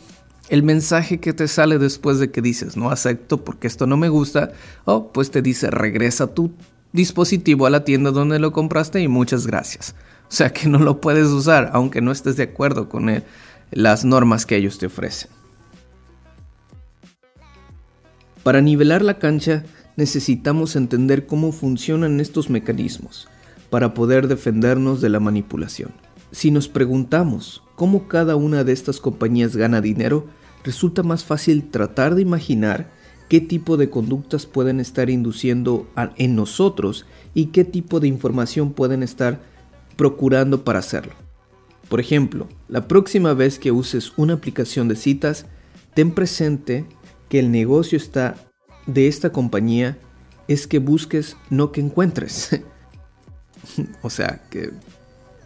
el 0.51 0.63
mensaje 0.63 1.19
que 1.19 1.33
te 1.33 1.49
sale 1.49 1.79
después 1.79 2.19
de 2.19 2.31
que 2.31 2.43
dices 2.43 2.77
no 2.77 2.91
acepto 2.91 3.45
porque 3.45 3.67
esto 3.67 3.87
no 3.87 3.97
me 3.97 4.11
gusta, 4.11 4.53
o 4.85 5.11
pues 5.11 5.31
te 5.31 5.41
dice 5.41 5.71
regresa 5.71 6.27
tu 6.27 6.53
dispositivo 6.93 7.65
a 7.65 7.71
la 7.71 7.83
tienda 7.85 8.11
donde 8.11 8.39
lo 8.39 8.53
compraste 8.53 9.01
y 9.01 9.09
muchas 9.09 9.47
gracias. 9.47 9.95
O 10.29 10.37
sea 10.37 10.53
que 10.53 10.69
no 10.69 10.79
lo 10.79 11.01
puedes 11.01 11.29
usar 11.29 11.71
aunque 11.73 12.03
no 12.03 12.13
estés 12.13 12.37
de 12.37 12.43
acuerdo 12.43 12.91
con 12.91 13.09
él 13.09 13.25
las 13.75 14.05
normas 14.05 14.47
que 14.47 14.57
ellos 14.57 14.79
te 14.79 14.87
ofrecen. 14.87 15.31
Para 18.43 18.61
nivelar 18.61 19.03
la 19.03 19.19
cancha 19.19 19.65
necesitamos 19.97 20.77
entender 20.77 21.27
cómo 21.27 21.51
funcionan 21.53 22.21
estos 22.21 22.51
mecanismos 22.51 23.29
para 23.71 23.95
poder 23.95 24.29
defendernos 24.29 25.01
de 25.01 25.09
la 25.09 25.19
manipulación. 25.19 25.91
Si 26.31 26.51
nos 26.51 26.69
preguntamos 26.69 27.63
cómo 27.75 28.07
cada 28.07 28.37
una 28.37 28.65
de 28.65 28.73
estas 28.73 29.01
compañías 29.01 29.57
gana 29.57 29.81
dinero, 29.81 30.27
resulta 30.63 31.03
más 31.03 31.25
fácil 31.25 31.71
tratar 31.71 32.15
de 32.15 32.23
imaginar 32.23 32.91
qué 33.29 33.41
tipo 33.41 33.77
de 33.77 33.91
conductas 33.91 34.47
pueden 34.47 34.79
estar 34.79 35.11
induciendo 35.11 35.89
en 36.17 36.37
nosotros 36.37 37.07
y 37.35 37.47
qué 37.47 37.65
tipo 37.65 37.99
de 37.99 38.09
información 38.09 38.73
pueden 38.73 39.03
estar 39.03 39.41
procurando 39.97 40.65
para 40.65 40.81
hacerlo. 40.81 41.24
Por 41.89 42.01
ejemplo, 42.01 42.49
la 42.69 42.89
próxima 42.89 43.35
vez 43.35 43.59
que 43.59 43.73
uses 43.73 44.13
una 44.17 44.35
aplicación 44.35 44.89
de 44.89 44.97
citas, 44.97 45.47
ten 45.95 46.13
presente 46.13 46.87
que 47.29 47.39
el 47.39 47.51
negocio 47.51 47.97
está 47.97 48.37
de 48.87 49.09
esta 49.09 49.31
compañía 49.31 49.99
es 50.49 50.67
que 50.67 50.79
busques, 50.79 51.37
no 51.51 51.73
que 51.73 51.81
encuentres. 51.81 52.61
o 54.03 54.11
sea, 54.11 54.43
que 54.51 54.71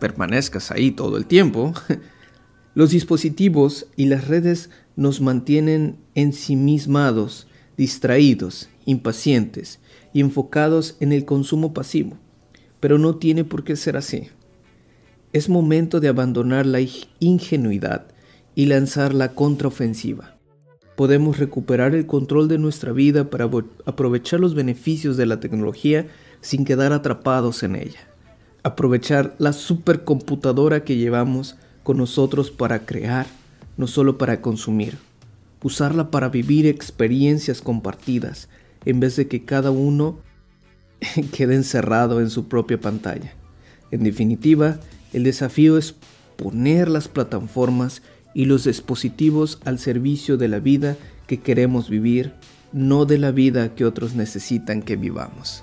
permanezcas 0.01 0.71
ahí 0.71 0.91
todo 0.91 1.17
el 1.17 1.27
tiempo. 1.27 1.73
Los 2.75 2.91
dispositivos 2.91 3.87
y 3.97 4.07
las 4.07 4.29
redes 4.29 4.71
nos 4.95 5.21
mantienen 5.21 5.99
ensimismados, 6.15 7.49
distraídos, 7.77 8.69
impacientes 8.85 9.81
y 10.13 10.21
enfocados 10.21 10.97
en 11.01 11.13
el 11.13 11.25
consumo 11.25 11.75
pasivo. 11.75 12.17
Pero 12.79 12.99
no 12.99 13.17
tiene 13.17 13.43
por 13.43 13.65
qué 13.65 13.75
ser 13.75 13.97
así. 13.97 14.29
Es 15.33 15.51
momento 15.51 16.01
de 16.01 16.09
abandonar 16.09 16.65
la 16.65 16.81
ingenuidad 17.21 18.07
y 18.55 18.65
lanzar 18.65 19.13
la 19.13 19.35
contraofensiva. 19.35 20.39
Podemos 20.97 21.39
recuperar 21.39 21.95
el 21.95 22.07
control 22.07 22.49
de 22.49 22.57
nuestra 22.57 22.93
vida 22.93 23.29
para 23.29 23.49
aprovechar 23.85 24.41
los 24.41 24.55
beneficios 24.55 25.19
de 25.19 25.27
la 25.27 25.39
tecnología 25.39 26.07
sin 26.41 26.65
quedar 26.65 26.95
atrapados 26.95 27.63
en 27.63 27.77
ella. 27.77 28.01
Aprovechar 28.63 29.35
la 29.39 29.53
supercomputadora 29.53 30.83
que 30.83 30.97
llevamos 30.97 31.57
con 31.83 31.99
nosotros 31.99 32.51
para 32.51 32.87
crear, 32.87 33.27
no 33.77 33.87
solo 33.87 34.17
para 34.17 34.41
consumir. 34.41 34.97
Usarla 35.63 36.11
para 36.11 36.31
vivir 36.31 36.67
experiencias 36.67 37.61
compartidas, 37.61 38.49
en 38.87 38.99
vez 38.99 39.17
de 39.17 39.29
que 39.29 39.45
cada 39.45 39.71
uno 39.71 40.21
quede 41.33 41.55
encerrado 41.55 42.21
en 42.21 42.31
su 42.31 42.49
propia 42.49 42.81
pantalla. 42.81 43.35
En 43.91 44.03
definitiva, 44.03 44.81
el 45.13 45.25
desafío 45.25 45.79
es 45.79 45.95
poner 46.37 46.89
las 46.89 47.09
plataformas 47.09 48.03
y 48.35 48.45
los 48.45 48.65
dispositivos 48.65 49.59
al 49.65 49.79
servicio 49.79 50.37
de 50.37 50.49
la 50.49 50.61
vida 50.61 50.97
que 51.27 51.41
queremos 51.41 51.89
vivir, 51.89 52.33
no 52.73 53.05
de 53.05 53.19
la 53.19 53.31
vida 53.31 53.75
que 53.75 53.85
otros 53.85 54.15
necesitan 54.15 54.83
que 54.83 54.97
vivamos. 54.97 55.61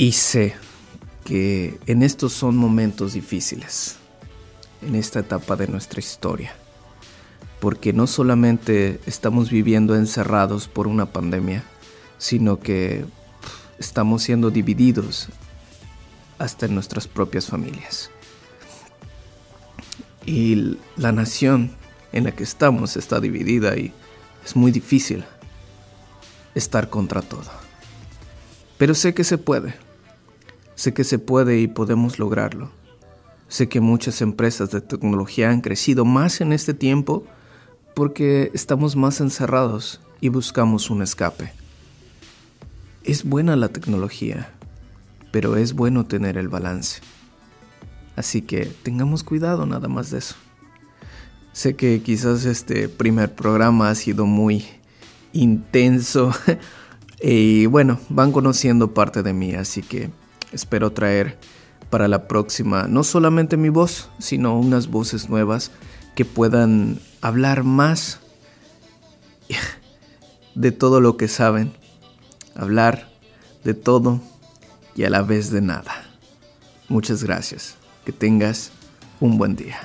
Y 0.00 0.12
sé 0.12 0.54
que 1.24 1.80
en 1.86 2.04
estos 2.04 2.32
son 2.32 2.56
momentos 2.56 3.14
difíciles, 3.14 3.96
en 4.80 4.94
esta 4.94 5.18
etapa 5.18 5.56
de 5.56 5.66
nuestra 5.66 5.98
historia, 5.98 6.54
porque 7.58 7.92
no 7.92 8.06
solamente 8.06 9.00
estamos 9.06 9.50
viviendo 9.50 9.96
encerrados 9.96 10.68
por 10.68 10.86
una 10.86 11.06
pandemia, 11.06 11.64
sino 12.16 12.60
que 12.60 13.06
estamos 13.80 14.22
siendo 14.22 14.52
divididos 14.52 15.30
hasta 16.38 16.66
en 16.66 16.76
nuestras 16.76 17.08
propias 17.08 17.46
familias. 17.46 18.12
Y 20.24 20.78
la 20.96 21.10
nación 21.10 21.72
en 22.12 22.22
la 22.22 22.30
que 22.36 22.44
estamos 22.44 22.96
está 22.96 23.18
dividida 23.18 23.76
y 23.76 23.92
es 24.46 24.54
muy 24.54 24.70
difícil 24.70 25.24
estar 26.54 26.88
contra 26.88 27.20
todo. 27.20 27.50
Pero 28.78 28.94
sé 28.94 29.12
que 29.12 29.24
se 29.24 29.38
puede. 29.38 29.87
Sé 30.78 30.94
que 30.94 31.02
se 31.02 31.18
puede 31.18 31.58
y 31.58 31.66
podemos 31.66 32.20
lograrlo. 32.20 32.70
Sé 33.48 33.68
que 33.68 33.80
muchas 33.80 34.22
empresas 34.22 34.70
de 34.70 34.80
tecnología 34.80 35.50
han 35.50 35.60
crecido 35.60 36.04
más 36.04 36.40
en 36.40 36.52
este 36.52 36.72
tiempo 36.72 37.24
porque 37.96 38.52
estamos 38.54 38.94
más 38.94 39.20
encerrados 39.20 40.00
y 40.20 40.28
buscamos 40.28 40.88
un 40.88 41.02
escape. 41.02 41.52
Es 43.02 43.24
buena 43.24 43.56
la 43.56 43.70
tecnología, 43.70 44.52
pero 45.32 45.56
es 45.56 45.72
bueno 45.72 46.06
tener 46.06 46.38
el 46.38 46.46
balance. 46.46 47.00
Así 48.14 48.42
que 48.42 48.66
tengamos 48.84 49.24
cuidado 49.24 49.66
nada 49.66 49.88
más 49.88 50.12
de 50.12 50.18
eso. 50.18 50.36
Sé 51.52 51.74
que 51.74 52.02
quizás 52.02 52.44
este 52.44 52.88
primer 52.88 53.34
programa 53.34 53.90
ha 53.90 53.96
sido 53.96 54.26
muy 54.26 54.64
intenso 55.32 56.32
y 57.20 57.66
bueno, 57.66 57.98
van 58.10 58.30
conociendo 58.30 58.94
parte 58.94 59.24
de 59.24 59.32
mí, 59.32 59.56
así 59.56 59.82
que 59.82 60.12
espero 60.52 60.92
traer 60.92 61.38
para 61.90 62.08
la 62.08 62.28
próxima 62.28 62.86
no 62.86 63.04
solamente 63.04 63.56
mi 63.56 63.68
voz, 63.68 64.10
sino 64.18 64.58
unas 64.58 64.88
voces 64.88 65.28
nuevas 65.28 65.70
que 66.14 66.24
puedan 66.24 67.00
hablar 67.20 67.64
más 67.64 68.20
de 70.54 70.72
todo 70.72 71.00
lo 71.00 71.16
que 71.16 71.28
saben, 71.28 71.72
hablar 72.54 73.08
de 73.64 73.74
todo 73.74 74.20
y 74.94 75.04
a 75.04 75.10
la 75.10 75.22
vez 75.22 75.50
de 75.50 75.60
nada. 75.60 76.04
Muchas 76.88 77.22
gracias. 77.22 77.76
Que 78.04 78.12
tengas 78.12 78.72
un 79.20 79.38
buen 79.38 79.54
día. 79.54 79.78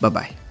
Bye 0.00 0.10
bye. 0.10 0.45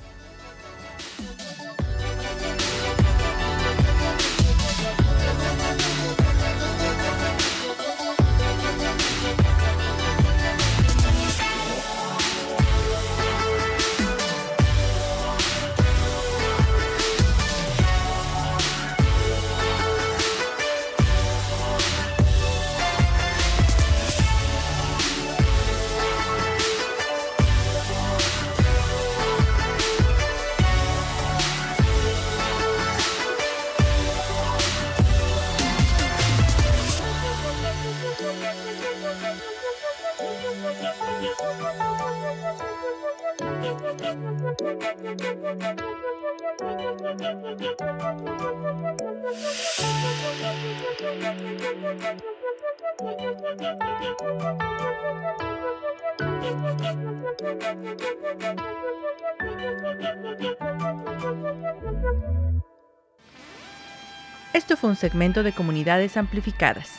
Esto 64.54 64.78
fue 64.78 64.89
un 64.89 64.95
segmento 64.95 65.43
de 65.43 65.52
Comunidades 65.52 66.17
Amplificadas. 66.17 66.89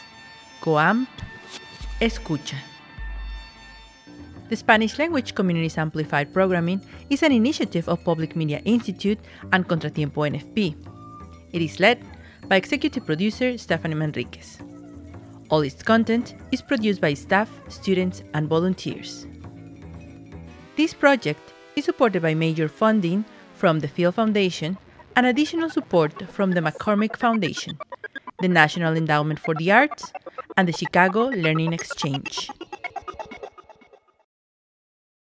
COAM 0.61 1.07
Escucha. 2.01 2.57
The 4.49 4.57
Spanish 4.57 4.99
Language 4.99 5.33
Communities 5.35 5.79
Amplified 5.79 6.29
Programming 6.29 6.81
is 7.09 7.23
an 7.23 7.33
initiative 7.33 7.89
of 7.89 8.05
Public 8.05 8.37
Media 8.37 8.61
Institute 8.65 9.19
and 9.51 9.67
Contratiempo 9.67 10.27
NFP. 10.27 10.77
It 11.53 11.63
is 11.63 11.81
led 11.81 11.99
by 12.49 12.57
executive 12.57 13.05
producer 13.05 13.59
Stephanie 13.59 13.95
Manriquez. 13.95 14.61
All 15.51 15.61
its 15.61 15.83
content 15.83 16.35
is 16.53 16.63
produced 16.63 17.01
by 17.01 17.15
staff, 17.15 17.51
students, 17.69 18.23
and 18.35 18.49
volunteers. 18.49 19.27
This 20.77 20.93
project 20.93 21.53
is 21.77 21.85
supported 21.85 22.23
by 22.23 22.35
major 22.35 22.69
funding 22.69 23.25
from 23.55 23.81
the 23.81 23.89
Field 23.89 24.15
Foundation 24.15 24.77
and 25.15 25.27
additional 25.27 25.71
support 25.71 26.13
from 26.31 26.53
the 26.53 26.61
McCormick 26.61 27.17
Foundation, 27.17 27.79
the 28.41 28.49
National 28.49 28.97
Endowment 28.97 29.39
for 29.39 29.55
the 29.55 29.73
Arts, 29.73 30.13
and 30.57 30.69
the 30.69 30.73
Chicago 30.73 31.27
Learning 31.27 31.73
Exchange. 31.73 32.51